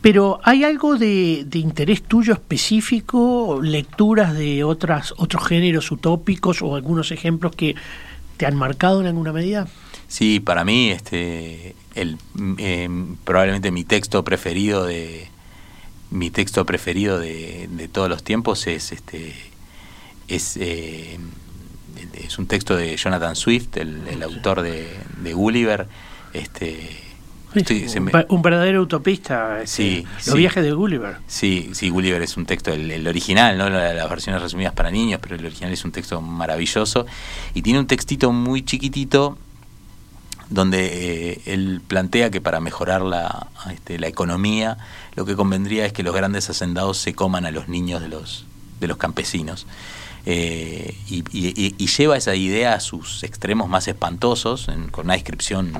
[0.00, 7.12] Pero ¿hay algo de, interés tuyo específico, lecturas de otras, otros géneros utópicos o algunos
[7.12, 7.74] ejemplos que
[8.38, 9.68] te han marcado en alguna medida?
[10.08, 12.88] Sí, para mí este, eh,
[13.24, 15.28] probablemente mi texto preferido de,
[16.10, 19.34] mi texto preferido de todos los tiempos es este
[20.28, 21.18] es, eh,
[22.14, 24.88] es un texto de Jonathan Swift, el, autor de,
[25.22, 25.86] de, Gulliver.
[26.32, 27.06] Este,
[28.28, 29.62] un, verdadero utopista.
[29.62, 31.16] Este, sí, los viajes de Gulliver.
[31.26, 35.36] Sí, sí, Gulliver es un texto, el, original, no las versiones resumidas para niños, pero
[35.36, 37.06] el original es un texto maravilloso.
[37.54, 39.38] Y tiene un textito muy chiquitito
[40.48, 44.78] donde eh, él plantea que para mejorar la, este, la economía
[45.16, 48.44] lo que convendría es que los grandes hacendados se coman a los niños de los,
[48.80, 49.66] de los campesinos.
[50.26, 55.72] Eh, y, lleva esa idea a sus extremos más espantosos, con una descripción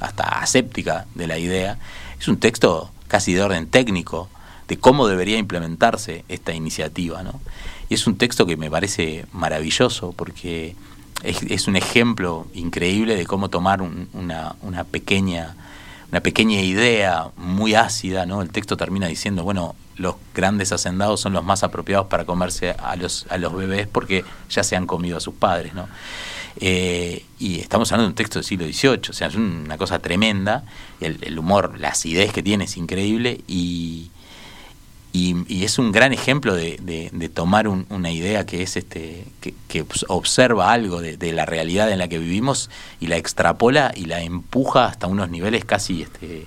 [0.00, 1.78] hasta aséptica de la idea.
[2.18, 4.28] Es un texto casi de orden técnico
[4.68, 7.22] de cómo debería implementarse esta iniciativa.
[7.22, 7.40] ¿no?
[7.88, 10.76] Y es un texto que me parece maravilloso porque
[11.22, 15.56] es, un ejemplo increíble de cómo tomar una, una, pequeña,
[16.10, 18.42] una pequeña idea muy ácida, ¿no?
[18.42, 22.96] El texto termina diciendo, bueno, los grandes hacendados son los más apropiados para comerse a
[22.96, 25.88] los, a los bebés porque ya se han comido a sus padres, ¿no?
[26.56, 30.00] Eh, y estamos hablando de un texto del siglo XVIII, o sea, es una cosa
[30.00, 30.64] tremenda,
[31.00, 34.10] el, el humor, la acidez que tiene es increíble y,
[35.12, 41.00] y, es un gran ejemplo de, tomar una idea que es este que, observa algo
[41.00, 42.70] de, la realidad en la que vivimos
[43.00, 46.46] y la extrapola y la empuja hasta unos niveles casi este,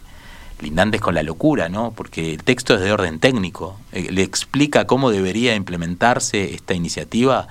[0.61, 1.91] lindantes con la locura, ¿no?
[1.91, 7.47] Porque el texto es de orden técnico, eh, le explica cómo debería implementarse esta iniciativa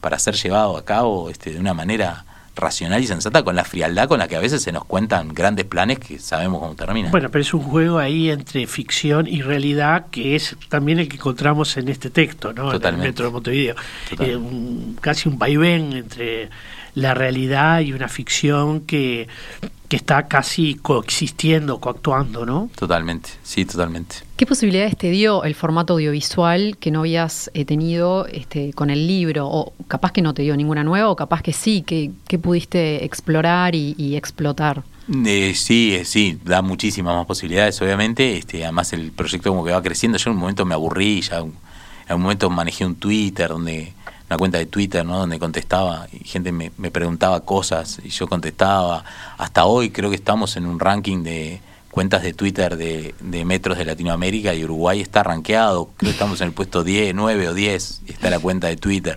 [0.00, 2.24] para ser llevado a cabo este, de una manera
[2.56, 5.64] racional y sensata con la frialdad con la que a veces se nos cuentan grandes
[5.64, 7.10] planes que sabemos cómo terminan.
[7.10, 11.16] Bueno, pero es un juego ahí entre ficción y realidad que es también el que
[11.16, 12.72] encontramos en este texto, ¿no?
[12.72, 13.76] En el Metro de Montevideo.
[14.18, 14.38] Eh,
[15.00, 16.50] casi un vaivén entre
[16.94, 19.28] la realidad y una ficción que,
[19.94, 22.68] que está casi coexistiendo, coactuando, ¿no?
[22.74, 24.16] Totalmente, sí, totalmente.
[24.36, 29.06] ¿Qué posibilidades te dio el formato audiovisual que no habías eh, tenido este, con el
[29.06, 29.46] libro?
[29.46, 33.76] O capaz que no te dio ninguna nueva, o capaz que sí, que, pudiste explorar
[33.76, 34.82] y, explotar.
[35.26, 38.36] Eh, sí, eh, sí, da muchísimas más posibilidades, obviamente.
[38.36, 40.18] Este, además, el proyecto como que va creciendo.
[40.18, 41.52] Yo en un momento me aburrí, ya en
[42.10, 43.92] un momento manejé un Twitter donde
[44.28, 45.18] una cuenta de Twitter, ¿no?
[45.18, 49.04] Donde contestaba y gente me, me preguntaba cosas y yo contestaba.
[49.38, 51.60] Hasta hoy creo que estamos en un ranking de
[51.94, 56.48] cuentas de Twitter de, metros de Latinoamérica y Uruguay está rankeado, creo que estamos en
[56.48, 59.16] el puesto 10, 9 o 10, está la cuenta de Twitter.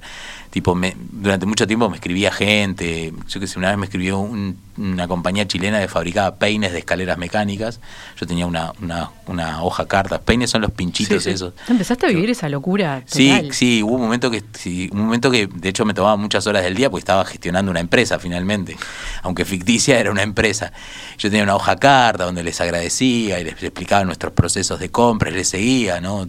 [0.58, 4.18] Tipo, me, durante mucho tiempo me escribía gente, yo que sé, una vez me escribió
[4.18, 7.80] una compañía chilena que fabricaba peines de escaleras mecánicas,
[8.20, 11.54] yo tenía una, una, una hoja carta, peines son los pinchitos esos.
[11.68, 13.04] ¿Empezaste a vivir esa locura?
[13.06, 16.48] Sí, sí, hubo un momento que, sí, un momento que de hecho me tomaba muchas
[16.48, 18.76] horas del día porque estaba gestionando una empresa finalmente,
[19.22, 20.74] aunque ficticia era una empresa.
[21.20, 25.30] Yo tenía una hoja carta donde les agradecía y les explicaba nuestros procesos de compra,
[25.30, 26.28] les seguía, ¿no?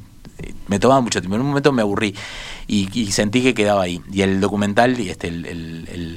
[0.69, 1.37] Me tomaba mucho tiempo.
[1.37, 2.15] En un momento me aburrí
[2.71, 4.03] y, sentí que quedaba ahí.
[4.13, 5.29] Y el documental, y este,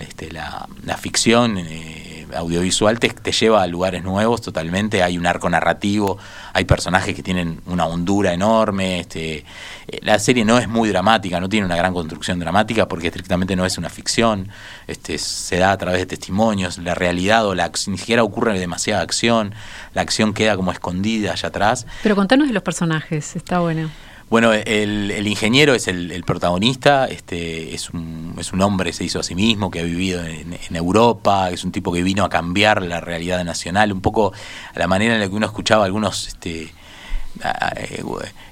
[0.01, 0.67] este, la,
[0.97, 5.01] ficción eh, audiovisual te, te, lleva a lugares nuevos totalmente.
[5.01, 6.17] Hay un arco narrativo,
[6.51, 8.99] hay personajes que tienen una hondura enorme.
[8.99, 9.45] Este,
[9.87, 13.55] eh, la serie no es muy dramática, no tiene una gran construcción dramática porque estrictamente
[13.55, 14.49] no es una ficción.
[14.87, 16.77] Este, se da a través de testimonios.
[16.79, 19.53] La realidad o la ni siquiera ocurre demasiada acción.
[19.93, 21.87] La acción queda como escondida allá atrás.
[22.03, 23.89] Pero contanos de los personajes, está bueno.
[24.31, 29.23] Bueno, el, ingeniero es el, protagonista, este, es, un, es un hombre, se hizo a
[29.23, 33.01] sí mismo, que ha vivido en, Europa, es un tipo que vino a cambiar la
[33.01, 34.31] realidad nacional, un poco
[34.73, 36.73] a la manera en la que uno escuchaba algunos este,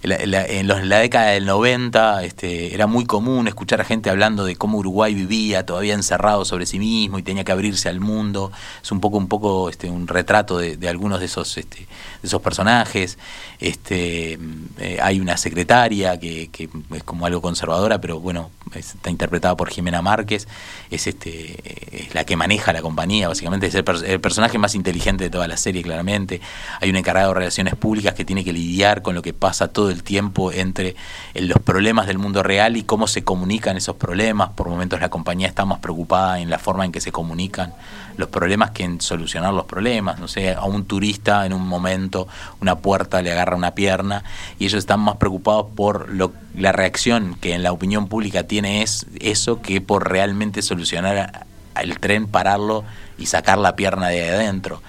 [0.01, 4.77] en la década del 90 este, era muy común escuchar a gente hablando de cómo
[4.77, 8.51] Uruguay vivía todavía encerrado sobre sí mismo y tenía que abrirse al mundo.
[8.81, 12.41] Es un poco un poco este, un retrato de, algunos de esos este, de esos
[12.41, 13.17] personajes.
[13.59, 14.39] Este,
[14.79, 16.49] eh, hay una secretaria que,
[16.93, 20.47] es como algo conservadora, pero bueno, está interpretada por Jimena Márquez.
[20.89, 21.59] Es este
[21.91, 25.47] es la que maneja la compañía, básicamente es el, el personaje más inteligente de toda
[25.47, 26.39] la serie, claramente.
[26.79, 28.68] Hay un encargado de relaciones públicas que tiene que lidiar
[29.01, 30.95] con lo que pasa todo el tiempo entre
[31.33, 34.49] eh, los problemas del mundo real y cómo se comunican esos problemas.
[34.49, 37.73] Por momentos la compañía está más preocupada en la forma en que se comunican
[38.17, 40.19] los problemas que en solucionar los problemas.
[40.19, 42.27] No sé, a un turista en un momento
[42.61, 44.23] una puerta le agarra una pierna
[44.59, 48.81] y ellos están más preocupados por lo, la reacción que en la opinión pública tiene
[48.81, 51.45] es eso que por realmente solucionar
[51.75, 52.83] el tren, pararlo
[53.17, 54.81] y sacar la pierna de adentro.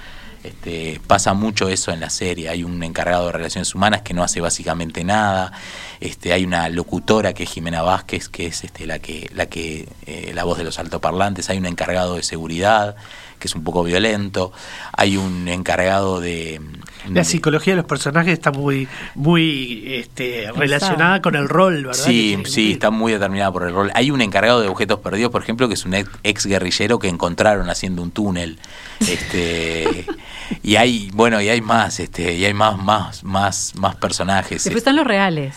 [0.43, 2.49] Este, pasa mucho eso en la serie.
[2.49, 5.53] Hay un encargado de relaciones humanas que no hace básicamente nada.
[6.01, 9.89] Este, hay una locutora que es Jimena Vázquez, que es este, la que, la que,
[10.07, 11.51] eh, la voz de los altoparlantes.
[11.51, 12.97] Hay un encargado de seguridad
[13.41, 14.53] que es un poco violento.
[14.93, 16.61] Hay un encargado de
[17.09, 22.05] la psicología de los personajes está muy, muy este, relacionada con el rol, ¿verdad?
[22.05, 23.91] Sí, sí, está muy determinada por el rol.
[23.95, 27.71] Hay un encargado de objetos perdidos, por ejemplo, que es un ex, guerrillero que encontraron
[27.71, 28.59] haciendo un túnel.
[29.01, 30.07] Este,
[30.63, 34.65] y hay, bueno, y hay más, este, y hay más, más, más, más personajes.
[34.65, 35.57] Después están los reales.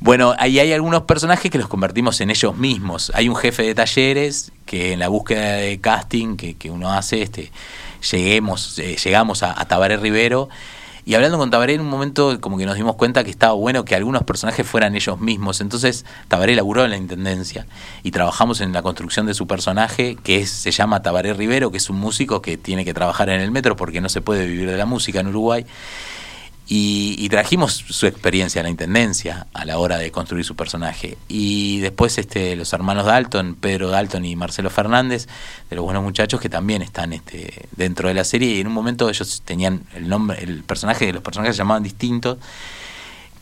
[0.00, 3.10] Bueno, ahí hay algunos personajes que los convertimos en ellos mismos.
[3.14, 7.22] Hay un jefe de talleres que en la búsqueda de casting que, que uno hace,
[7.22, 7.50] este,
[8.10, 10.48] lleguemos, eh, llegamos a, Tabaré Rivero.
[11.04, 13.84] Y hablando con Tabaré en un momento como que nos dimos cuenta que estaba bueno
[13.84, 15.60] que algunos personajes fueran ellos mismos.
[15.60, 17.66] Entonces Tabaré laburó en la Intendencia
[18.02, 21.88] y trabajamos en la construcción de su personaje que se llama Tabaré Rivero, que es
[21.90, 24.76] un músico que tiene que trabajar en el metro porque no se puede vivir de
[24.76, 25.64] la música en Uruguay.
[26.68, 31.16] Y, trajimos su experiencia en la intendencia a la hora de construir su personaje.
[31.28, 35.28] Y después este, los hermanos Dalton, Pedro Dalton y Marcelo Fernández,
[35.70, 38.54] de los buenos muchachos que también están este, dentro de la serie.
[38.54, 42.38] Y en un momento ellos tenían el nombre, el personaje, los personajes se llamaban distintos.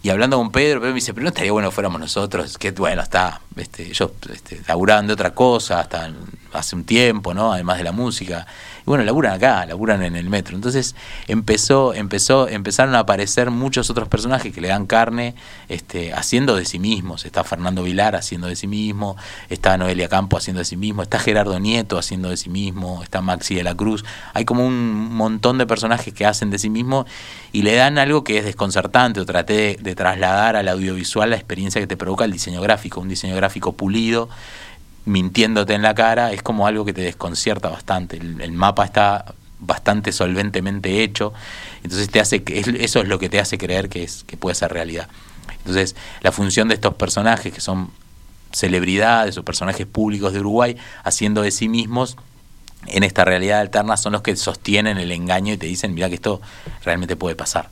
[0.03, 2.73] Y hablando con Pedro, Pedro me dice, pero no estaría bueno que fuéramos nosotros, que
[2.73, 6.13] bueno, está, este, ellos este, laburaban de otra cosa hasta
[6.53, 7.55] hace un tiempo, ¿no?
[7.55, 8.47] Además de la música
[8.85, 10.57] y bueno, laburan acá, laburan en el metro.
[10.57, 10.95] Entonces
[11.27, 15.35] empezó, empezó, empezaron a aparecer muchos otros personajes que le dan carne,
[15.69, 17.25] este, haciendo de sí mismos.
[17.25, 19.17] Está Fernando Vilar haciendo de sí mismo,
[19.49, 23.23] está Noelia Campo haciendo de sí mismo, está Gerardo Nieto haciendo de sí mismo, está
[23.23, 24.05] Maxi de la Cruz.
[24.35, 27.07] Hay como un montón de personajes que hacen de sí mismo
[27.53, 31.81] y le dan algo que es desconcertante o traté de trasladar al audiovisual la experiencia
[31.81, 34.29] que te provoca el diseño gráfico, un diseño gráfico pulido
[35.05, 38.17] mintiéndote en la cara, es como algo que te desconcierta bastante.
[38.17, 41.33] El, mapa está bastante solventemente hecho,
[41.83, 44.73] entonces te hace eso es lo que te hace creer que es que puede ser
[44.73, 45.09] realidad.
[45.59, 47.91] Entonces, la función de estos personajes que son
[48.53, 52.17] celebridades o personajes públicos de Uruguay haciendo de sí mismos
[52.87, 56.17] en esta realidad alterna son los que sostienen el engaño y te dicen, mira que
[56.17, 56.41] esto
[56.85, 57.69] realmente puede pasar.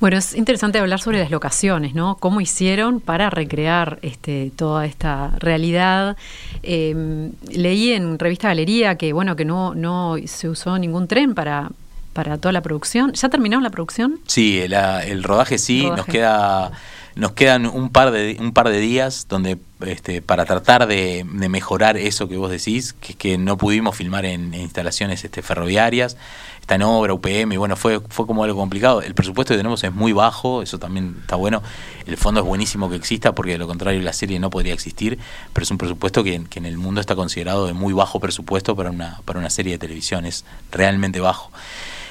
[0.00, 2.16] Bueno, es interesante hablar sobre las locaciones, ¿no?
[2.16, 6.16] ¿Cómo hicieron para recrear este, toda esta realidad?
[6.62, 11.70] Em, leí en Revista Galería que, bueno, que no, no se usó ningún tren para,
[12.14, 13.12] para toda la producción.
[13.12, 14.20] ¿Ya terminaron la producción?
[14.26, 16.72] Sí, el, rodaje sí, nos queda
[17.16, 21.96] nos quedan un par de un par de días donde este, para tratar de, mejorar
[21.96, 26.16] eso que vos decís, que, que no pudimos filmar en, instalaciones este, ferroviarias,
[26.70, 29.02] está en obra, UPM, y bueno, fue, fue como algo complicado.
[29.02, 31.64] El presupuesto que tenemos es muy bajo, eso también está bueno.
[32.06, 35.18] El fondo es buenísimo que exista, porque de lo contrario la serie no podría existir,
[35.52, 38.76] pero es un presupuesto que, que en el mundo está considerado de muy bajo presupuesto
[38.76, 41.50] para una, para una serie de televisión, es realmente bajo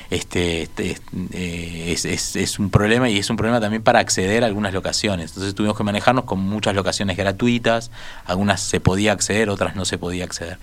[0.09, 0.97] este, este
[1.33, 5.31] eh, es, es, un problema y es un problema también para acceder a algunas locaciones.
[5.31, 7.91] Entonces tuvimos que manejarnos con muchas locaciones gratuitas,
[8.25, 10.57] algunas se podía acceder, otras no se podía acceder.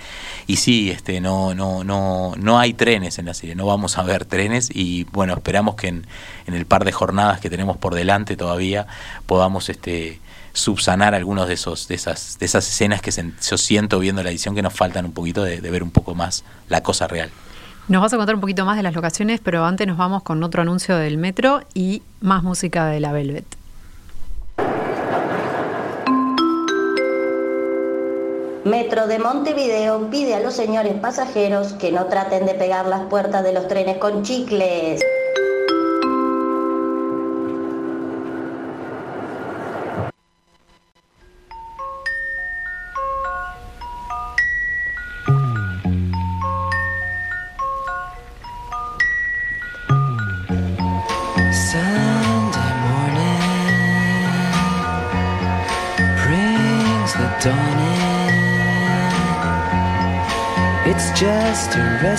[0.48, 4.02] Y sí, este, no, no, no, no hay trenes en la serie, no vamos a
[4.02, 6.06] ver trenes y bueno, esperamos que en,
[6.46, 8.88] en el par de jornadas que tenemos por delante todavía
[9.26, 10.20] podamos este
[10.54, 14.54] subsanar algunos de esos de esas de esas escenas que yo siento viendo la edición
[14.54, 17.30] que nos faltan un poquito de ver un poco más la cosa real.
[17.88, 20.42] Nos vas a contar un poquito más de las locaciones, pero antes nos vamos con
[20.42, 23.44] otro anuncio del metro y más música de la Velvet.
[28.64, 33.44] Metro de Montevideo pide a los señores pasajeros que no traten de pegar las puertas
[33.44, 35.00] de los trenes con chicles.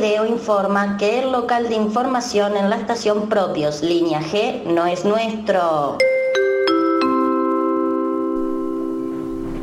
[0.00, 4.86] De Montevideo informa que el local de información en la estación Propios, línea G, no
[4.86, 5.98] es nuestro.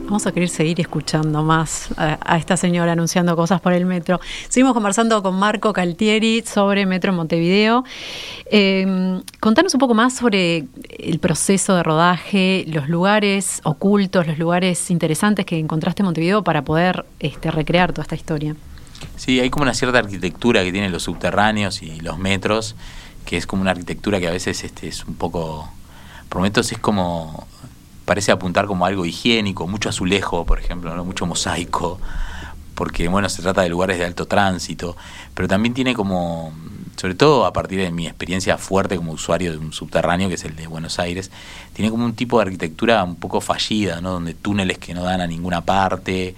[0.06, 4.20] Vamos a querer seguir escuchando más a, esta señora anunciando cosas por el metro.
[4.48, 7.84] Seguimos conversando con Marco Caltieri sobre Metro Montevideo.
[8.52, 10.66] Eh, contanos un poco más sobre
[11.00, 16.62] el proceso de rodaje, los lugares ocultos, los lugares interesantes que encontraste en Montevideo para
[16.62, 18.56] poder este, recrear toda esta historia.
[19.16, 22.76] Sí, hay como una cierta arquitectura que tienen los subterráneos y los metros,
[23.26, 25.70] que es como una arquitectura que a veces este, es un poco...
[26.30, 27.48] Prometos es como
[28.08, 31.04] parece apuntar como algo higiénico, mucho azulejo, por ejemplo, ¿no?
[31.04, 32.00] mucho mosaico,
[32.74, 34.96] porque bueno, se trata de lugares de alto tránsito,
[35.34, 36.54] pero también tiene como,
[36.96, 40.46] sobre todo a partir de mi experiencia fuerte como usuario de un subterráneo, que es
[40.46, 41.32] el de Buenos Aires,
[41.74, 44.12] tiene como un tipo de arquitectura un poco fallida, ¿no?
[44.12, 46.34] donde túneles que no dan a ninguna parte,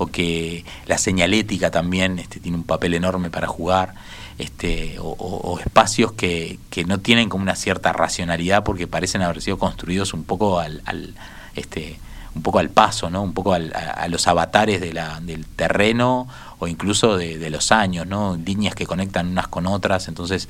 [0.00, 3.92] o que la señalética también este, tiene un papel enorme para jugar
[4.38, 9.58] este, o, espacios que, que, no tienen como una cierta racionalidad porque parecen haber sido
[9.58, 11.14] construidos un poco al, al
[11.54, 11.98] este,
[12.34, 13.22] un poco al paso, ¿no?
[13.22, 16.28] un poco al, a, los avatares del terreno
[16.60, 18.36] o incluso de, los años, ¿no?
[18.36, 20.48] líneas que conectan unas con otras, entonces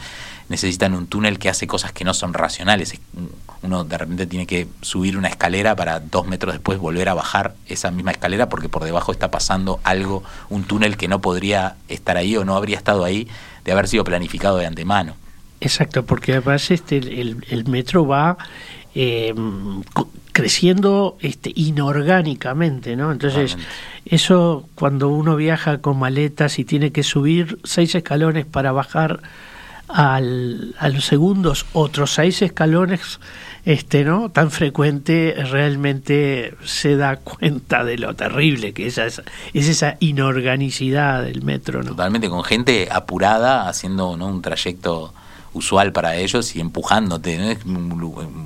[0.49, 2.99] necesitan un túnel que hace cosas que no son racionales.
[3.63, 7.55] Uno de repente tiene que subir una escalera para dos metros después volver a bajar
[7.67, 12.17] esa misma escalera porque por debajo está pasando algo, un túnel que no podría estar
[12.17, 13.29] ahí o no habría estado ahí
[13.65, 15.15] de haber sido planificado de antemano.
[15.61, 18.37] Exacto, porque además este, el, metro va
[18.95, 19.33] eh,
[20.33, 23.13] creciendo este, inorgánicamente, ¿no?
[23.13, 23.57] Entonces,
[24.05, 29.21] eso cuando uno viaja con maletas y tiene que subir seis escalones para bajar
[29.89, 33.19] al, a los segundos otros seis escalones
[33.65, 39.23] este no tan frecuente realmente se da cuenta de lo terrible que es esa,
[39.53, 41.91] es esa inorganicidad del metro ¿no?
[41.91, 44.29] totalmente con gente apurada haciendo ¿no?
[44.29, 45.13] un trayecto
[45.53, 47.59] usual para ellos y empujándote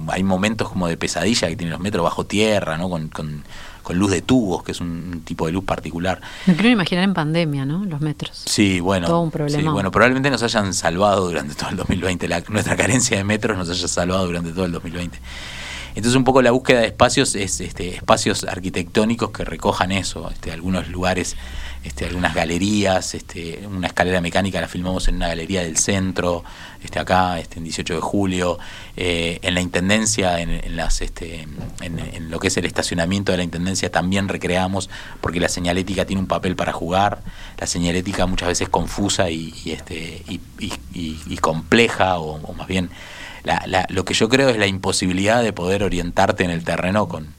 [0.08, 3.44] hay momentos como de pesadilla que tienen los metros bajo tierra no con, con
[3.84, 6.20] con luz de tubos, que es un, tipo de luz particular.
[6.46, 7.84] Me quiero imaginar en pandemia, ¿no?
[7.84, 8.42] Los metros.
[8.46, 9.06] Sí, bueno.
[9.06, 9.72] Todo un problema.
[9.72, 12.26] bueno, probablemente nos hayan salvado durante todo el 2020.
[12.48, 15.20] nuestra carencia de metros nos haya salvado durante todo el 2020.
[15.94, 20.50] Entonces un poco la búsqueda de espacios es este, espacios arquitectónicos que recojan eso, este,
[20.50, 21.36] algunos lugares
[21.84, 26.42] este, algunas galerías, este, una escalera mecánica la filmamos en una galería del centro,
[26.82, 28.58] este, acá, este, en 18 de julio,
[28.96, 31.46] eh, en la intendencia, en, las, este,
[31.82, 34.88] en, lo que es el estacionamiento de la intendencia también recreamos,
[35.20, 37.22] porque la señalética tiene un papel para jugar,
[37.58, 42.88] la señalética muchas veces confusa y, este, y, compleja, o, más bien
[43.90, 47.34] lo que yo creo es la imposibilidad de poder orientarte en el terreno con,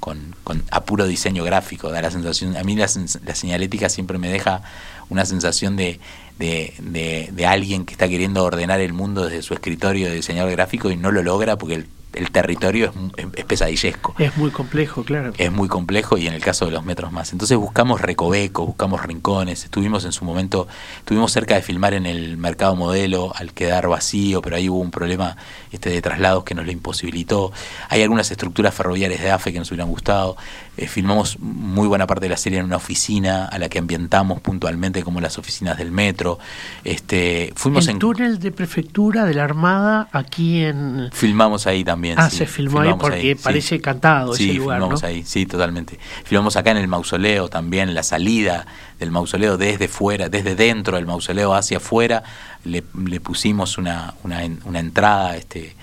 [0.00, 2.88] con, con a puro diseño gráfico, da la sensación, a mí la,
[3.24, 4.62] la señalética siempre me deja
[5.08, 6.00] una sensación de,
[6.38, 10.50] de, de, de, alguien que está queriendo ordenar el mundo desde su escritorio de diseñador
[10.52, 14.14] gráfico y no lo logra porque el el territorio es, pesadillesco.
[14.18, 15.32] Es muy complejo, claro.
[15.38, 17.32] Es muy complejo y en el caso de los metros más.
[17.32, 19.64] Entonces buscamos recovecos, buscamos rincones.
[19.64, 24.42] Estuvimos en su momento, estuvimos cerca de filmar en el mercado modelo al quedar vacío,
[24.42, 25.36] pero ahí hubo un problema
[25.70, 27.52] este de traslados que nos lo imposibilitó.
[27.88, 30.36] Hay algunas estructuras ferroviarias de AFE que nos hubieran gustado.
[30.78, 34.40] Eh, filmamos muy buena parte de la serie en una oficina a la que ambientamos
[34.40, 36.38] puntualmente como las oficinas del metro.
[36.84, 41.10] Este, fuimos el en túnel de prefectura de la Armada aquí en...
[41.12, 42.14] Filmamos ahí también.
[42.16, 45.98] Ah, se filmó ahí porque parece cantado ese lugar, filmamos ahí, sí, totalmente.
[46.22, 48.64] Filmamos acá en el mausoleo también, la salida
[49.00, 52.22] del mausoleo desde fuera, desde dentro del mausoleo hacia afuera,
[52.64, 55.74] le, le pusimos una, una, una entrada este,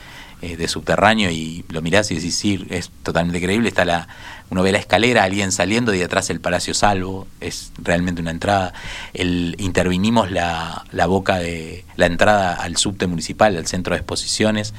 [0.41, 4.07] eh, de subterráneo y lo mirás y decís, sí, es totalmente creíble, está la,
[4.49, 8.73] uno ve la escalera, alguien saliendo y atrás el Palacio Salvo, es realmente una entrada.
[9.13, 14.73] El, intervinimos la, la boca de la entrada al subte municipal, al centro de exposiciones,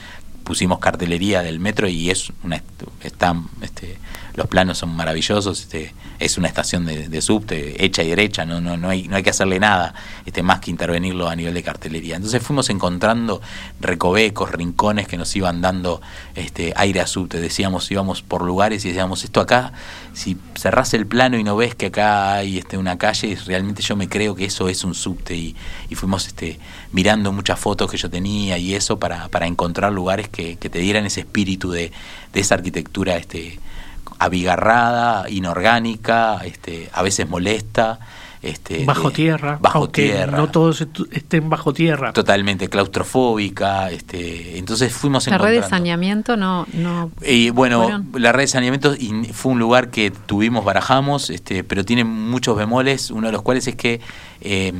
[0.44, 2.62] pusimos cartelería del metro y es una
[3.02, 3.98] está, este,
[4.36, 8.76] los planos son maravillosos, este, es una estación de, subte hecha y derecha, no, no,
[8.76, 9.94] no, hay, no hay que hacerle nada
[10.26, 12.16] este, más que intervenirlo a nivel de cartelería.
[12.16, 13.40] Entonces fuimos encontrando
[13.80, 16.02] recovecos, rincones que nos iban dando
[16.34, 17.40] este, aire a subte.
[17.40, 19.72] Decíamos, íbamos por lugares y decíamos, esto acá,
[20.12, 23.96] si cerrás el plano y no ves que acá hay este, una calle, realmente yo
[23.96, 25.56] me creo que eso es un subte y,
[25.88, 26.60] y fuimos este,
[26.92, 30.78] mirando muchas fotos que yo tenía y eso para, para encontrar lugares que, que te
[30.78, 31.90] dieran ese espíritu de,
[32.34, 33.58] de esa arquitectura este,
[34.18, 37.98] abigarrada, inorgánica, este, a veces molesta.
[38.42, 40.36] Este, bajo tierra, bajo tierra.
[40.36, 42.12] no todos estén bajo tierra.
[42.12, 43.90] Totalmente claustrofóbica.
[43.90, 46.66] Este, entonces fuimos La red de saneamiento no.
[46.72, 48.94] no y bueno, la red de saneamiento
[49.32, 53.66] fue un lugar que tuvimos, barajamos, este, pero tiene muchos bemoles, uno de los cuales
[53.66, 54.00] es que.
[54.40, 54.72] Eh,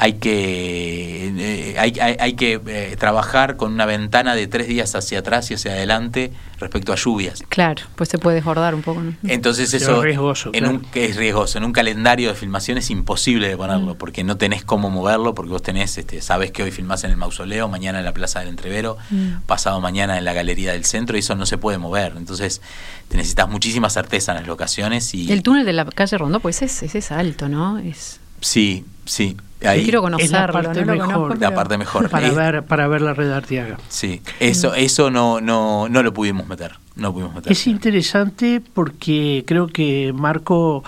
[0.00, 5.18] hay que, eh, hay, hay, que eh, trabajar con una ventana de tres días hacia
[5.18, 7.42] atrás y hacia adelante respecto a lluvias.
[7.48, 9.02] Claro, pues se puede desbordar un poco.
[9.24, 11.58] Entonces eso es riesgoso, en un, es riesgoso.
[11.58, 13.98] En un calendario de filmación es imposible de ponerlo mm.
[13.98, 17.16] porque no tenés cómo moverlo porque vos tenés, este, sabes que hoy filmás en el
[17.16, 19.42] mausoleo, mañana en la Plaza del Entrevero, mm.
[19.46, 22.14] pasado mañana en la Galería del Centro y eso no se puede mover.
[22.16, 22.62] Entonces
[23.08, 25.12] te necesitas muchísima certeza en las locaciones.
[25.12, 27.78] y El túnel de la calle Rondó, pues es, es alto, ¿no?
[27.78, 28.20] Es...
[28.40, 29.36] Sí, sí.
[29.64, 32.08] Ahí quiero conocerlo, la parte mejor, la parte mejor.
[32.08, 33.76] Para ver, para ver la red Artiaga.
[33.88, 36.76] Sí, eso, eso no, no, no lo pudimos meter.
[36.94, 37.50] No pudimos meter.
[37.50, 40.84] Es interesante porque creo que Marco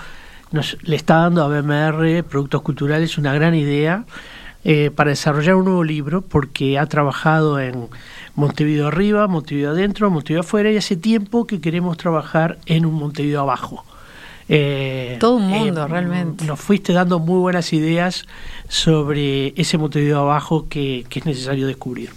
[0.51, 4.05] nos le está dando a BMR Productos Culturales una gran idea
[4.63, 7.89] eh, para desarrollar un nuevo libro porque ha trabajado en
[8.35, 13.41] Montevideo arriba, Montevideo adentro, Montevideo afuera y hace tiempo que queremos trabajar en un Montevideo
[13.41, 13.83] abajo.
[14.53, 16.43] Eh, Todo un mundo, eh, realmente.
[16.43, 18.25] Nos fuiste dando muy buenas ideas
[18.67, 22.09] sobre ese Montevideo abajo que, que es necesario descubrir.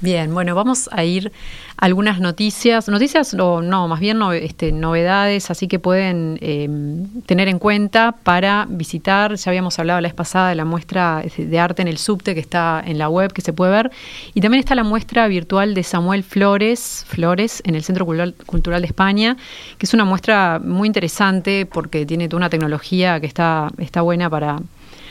[0.00, 1.32] Bien, bueno, vamos a ir
[1.76, 7.48] a algunas noticias, noticias o no, más bien este, novedades, así que pueden em, tener
[7.48, 11.82] en cuenta para visitar, ya habíamos hablado la vez pasada de la muestra de arte
[11.82, 13.90] en el subte que está en la web, que se puede ver,
[14.34, 18.86] y también está la muestra virtual de Samuel Flores, Flores en el Centro Cultural de
[18.86, 19.36] España,
[19.78, 24.30] que es una muestra muy interesante porque tiene toda una tecnología que está, está buena
[24.30, 24.60] para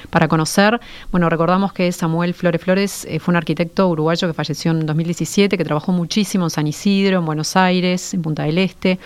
[0.10, 0.80] para conocer.
[1.12, 5.58] Bueno, recordamos que Samuel Flores Flores eh, fue un arquitecto uruguayo que falleció en 2017,
[5.58, 9.00] que trabajó muchísimo en San Isidro, en Buenos Aires, en Punta del Este.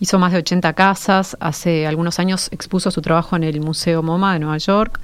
[0.00, 1.36] Hizo más de 80 casas.
[1.40, 5.00] Hace algunos años expuso su trabajo en el Museo MoMA de Nueva York.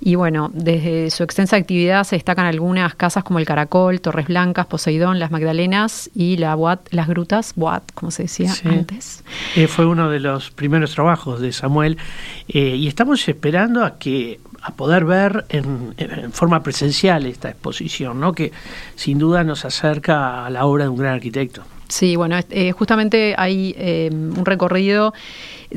[0.00, 4.66] Y bueno, desde su extensa actividad se destacan algunas casas como el Caracol, Torres Blancas,
[4.66, 9.24] Poseidón, Las Magdalenas y la Boat, las Grutas, Boat, como se decía antes.
[9.56, 11.98] Eh, fue uno de los primeros trabajos de Samuel
[12.46, 15.94] eh, y estamos esperando a que a poder ver en,
[16.32, 18.32] forma presencial esta exposición, ¿no?
[18.32, 18.52] que
[18.94, 21.62] sin duda nos acerca a la obra de un gran arquitecto.
[21.88, 25.14] Sí, bueno, eh, justamente hay eh, un recorrido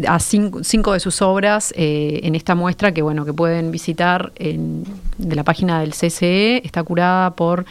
[0.08, 4.84] a cinco, de sus obras eh, en esta muestra que bueno que pueden visitar en,
[5.18, 6.62] de la página del CCE.
[6.66, 7.66] Está curada por,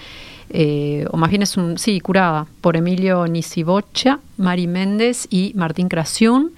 [1.10, 6.52] o más bien es un sí curada por Emilio Nisibocha, Mari Méndez y Martín Craciún.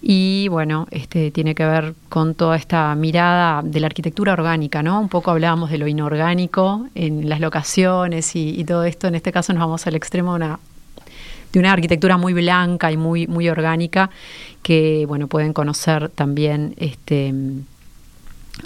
[0.00, 5.00] y bueno, este tiene que ver con toda esta mirada de la arquitectura orgánica, ¿no?
[5.00, 9.08] Un poco hablábamos de lo inorgánico en las locaciones y, todo esto.
[9.08, 10.60] En este caso nos vamos al extremo de una,
[11.52, 14.10] de una arquitectura muy blanca y muy, muy orgánica
[14.62, 17.32] que bueno pueden conocer también este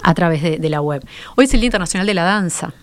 [0.01, 1.05] a través de, la web.
[1.35, 2.73] Hoy es el Día Internacional de la Danza.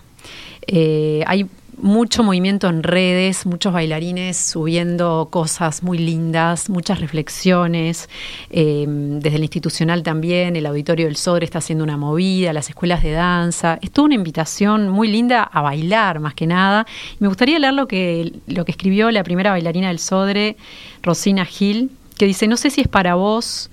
[0.65, 1.45] Eh, hay
[1.81, 8.09] mucho movimiento en redes, muchos bailarines subiendo cosas muy lindas, muchas reflexiones.
[8.49, 13.01] Eh, desde el institucional también, el Auditorio del Sodre está haciendo una movida, las escuelas
[13.01, 13.79] de danza.
[13.81, 16.85] Es toda una invitación muy linda a bailar, más que nada.
[17.19, 20.57] me gustaría leer lo que, lo que escribió la primera bailarina del Sodre,
[21.01, 23.70] Rosina Gil, que dice, no sé si es para vos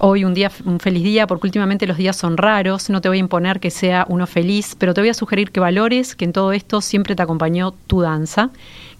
[0.00, 3.18] hoy un día un feliz día porque últimamente los días son raros, no te voy
[3.18, 6.32] a imponer que sea uno feliz, pero te voy a sugerir que valores que en
[6.32, 8.50] todo esto siempre te acompañó tu danza,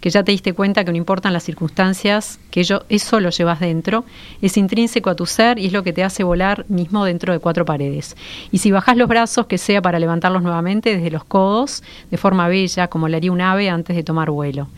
[0.01, 3.61] que ya te diste cuenta que no importan las circunstancias, que ello, eso lo llevas
[3.61, 4.05] dentro,
[4.43, 7.39] es intrínseco a tu ser y es lo que te hace volar mismo dentro de
[7.39, 8.17] cuatro paredes.
[8.53, 12.49] Y si bajas los brazos, que sea para levantarlos nuevamente desde los codos, de forma
[12.49, 14.69] bella, como le haría un ave antes de tomar vuelo.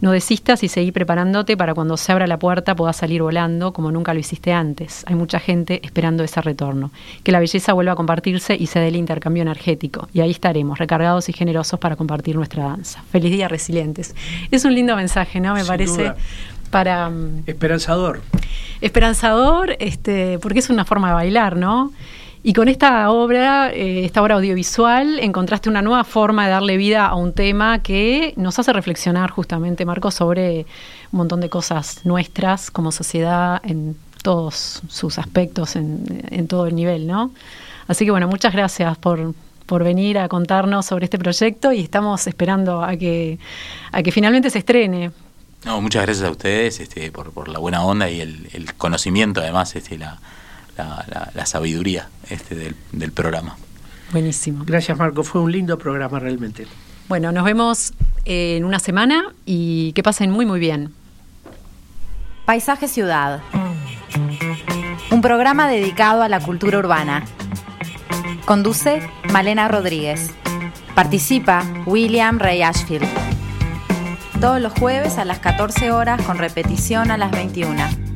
[0.00, 3.90] No desistas y seguí preparándote para cuando se abra la puerta puedas salir volando como
[3.90, 5.04] nunca lo hiciste antes.
[5.06, 6.90] Hay mucha gente esperando ese retorno.
[7.22, 10.08] Que la belleza vuelva a compartirse y se dé el intercambio energético.
[10.12, 13.02] Y ahí estaremos, recargados y generosos para compartir nuestra danza.
[13.10, 14.14] Feliz día, resilientes.
[14.50, 15.54] Es un lindo mensaje, ¿no?
[15.54, 16.12] Me parece.
[16.70, 18.20] Para, mm, esperanzador.
[18.80, 21.92] Esperanzador, este, porque es una forma de bailar, ¿no?
[22.46, 27.04] Y con esta obra, eh, esta obra audiovisual, encontraste una nueva forma de darle vida
[27.04, 30.64] a un tema que nos hace reflexionar justamente, Marco, sobre
[31.10, 37.08] un montón de cosas nuestras como sociedad en todos sus aspectos, en, todo el nivel,
[37.08, 37.32] ¿no?
[37.88, 39.34] Así que bueno, muchas gracias por,
[39.66, 43.40] por venir a contarnos sobre este proyecto y estamos esperando a que,
[43.90, 45.10] a que finalmente se estrene.
[45.64, 49.40] No, muchas gracias a ustedes este, por, por la buena onda y el, el conocimiento,
[49.40, 50.20] además, este, la,
[50.76, 53.56] la, sabiduría este del, programa.
[54.12, 54.64] Buenísimo.
[54.64, 56.66] Gracias Marco, fue un lindo programa realmente.
[57.08, 60.92] Bueno, nos vemos en una semana y que pasen muy muy bien.
[62.44, 63.40] Paisaje Ciudad.
[65.10, 67.24] Un programa dedicado a la cultura urbana.
[68.44, 70.30] Conduce Malena Rodríguez.
[70.94, 73.06] Participa William Ray Ashfield.
[74.40, 78.15] Todos los jueves a las 14 horas con repetición a las 21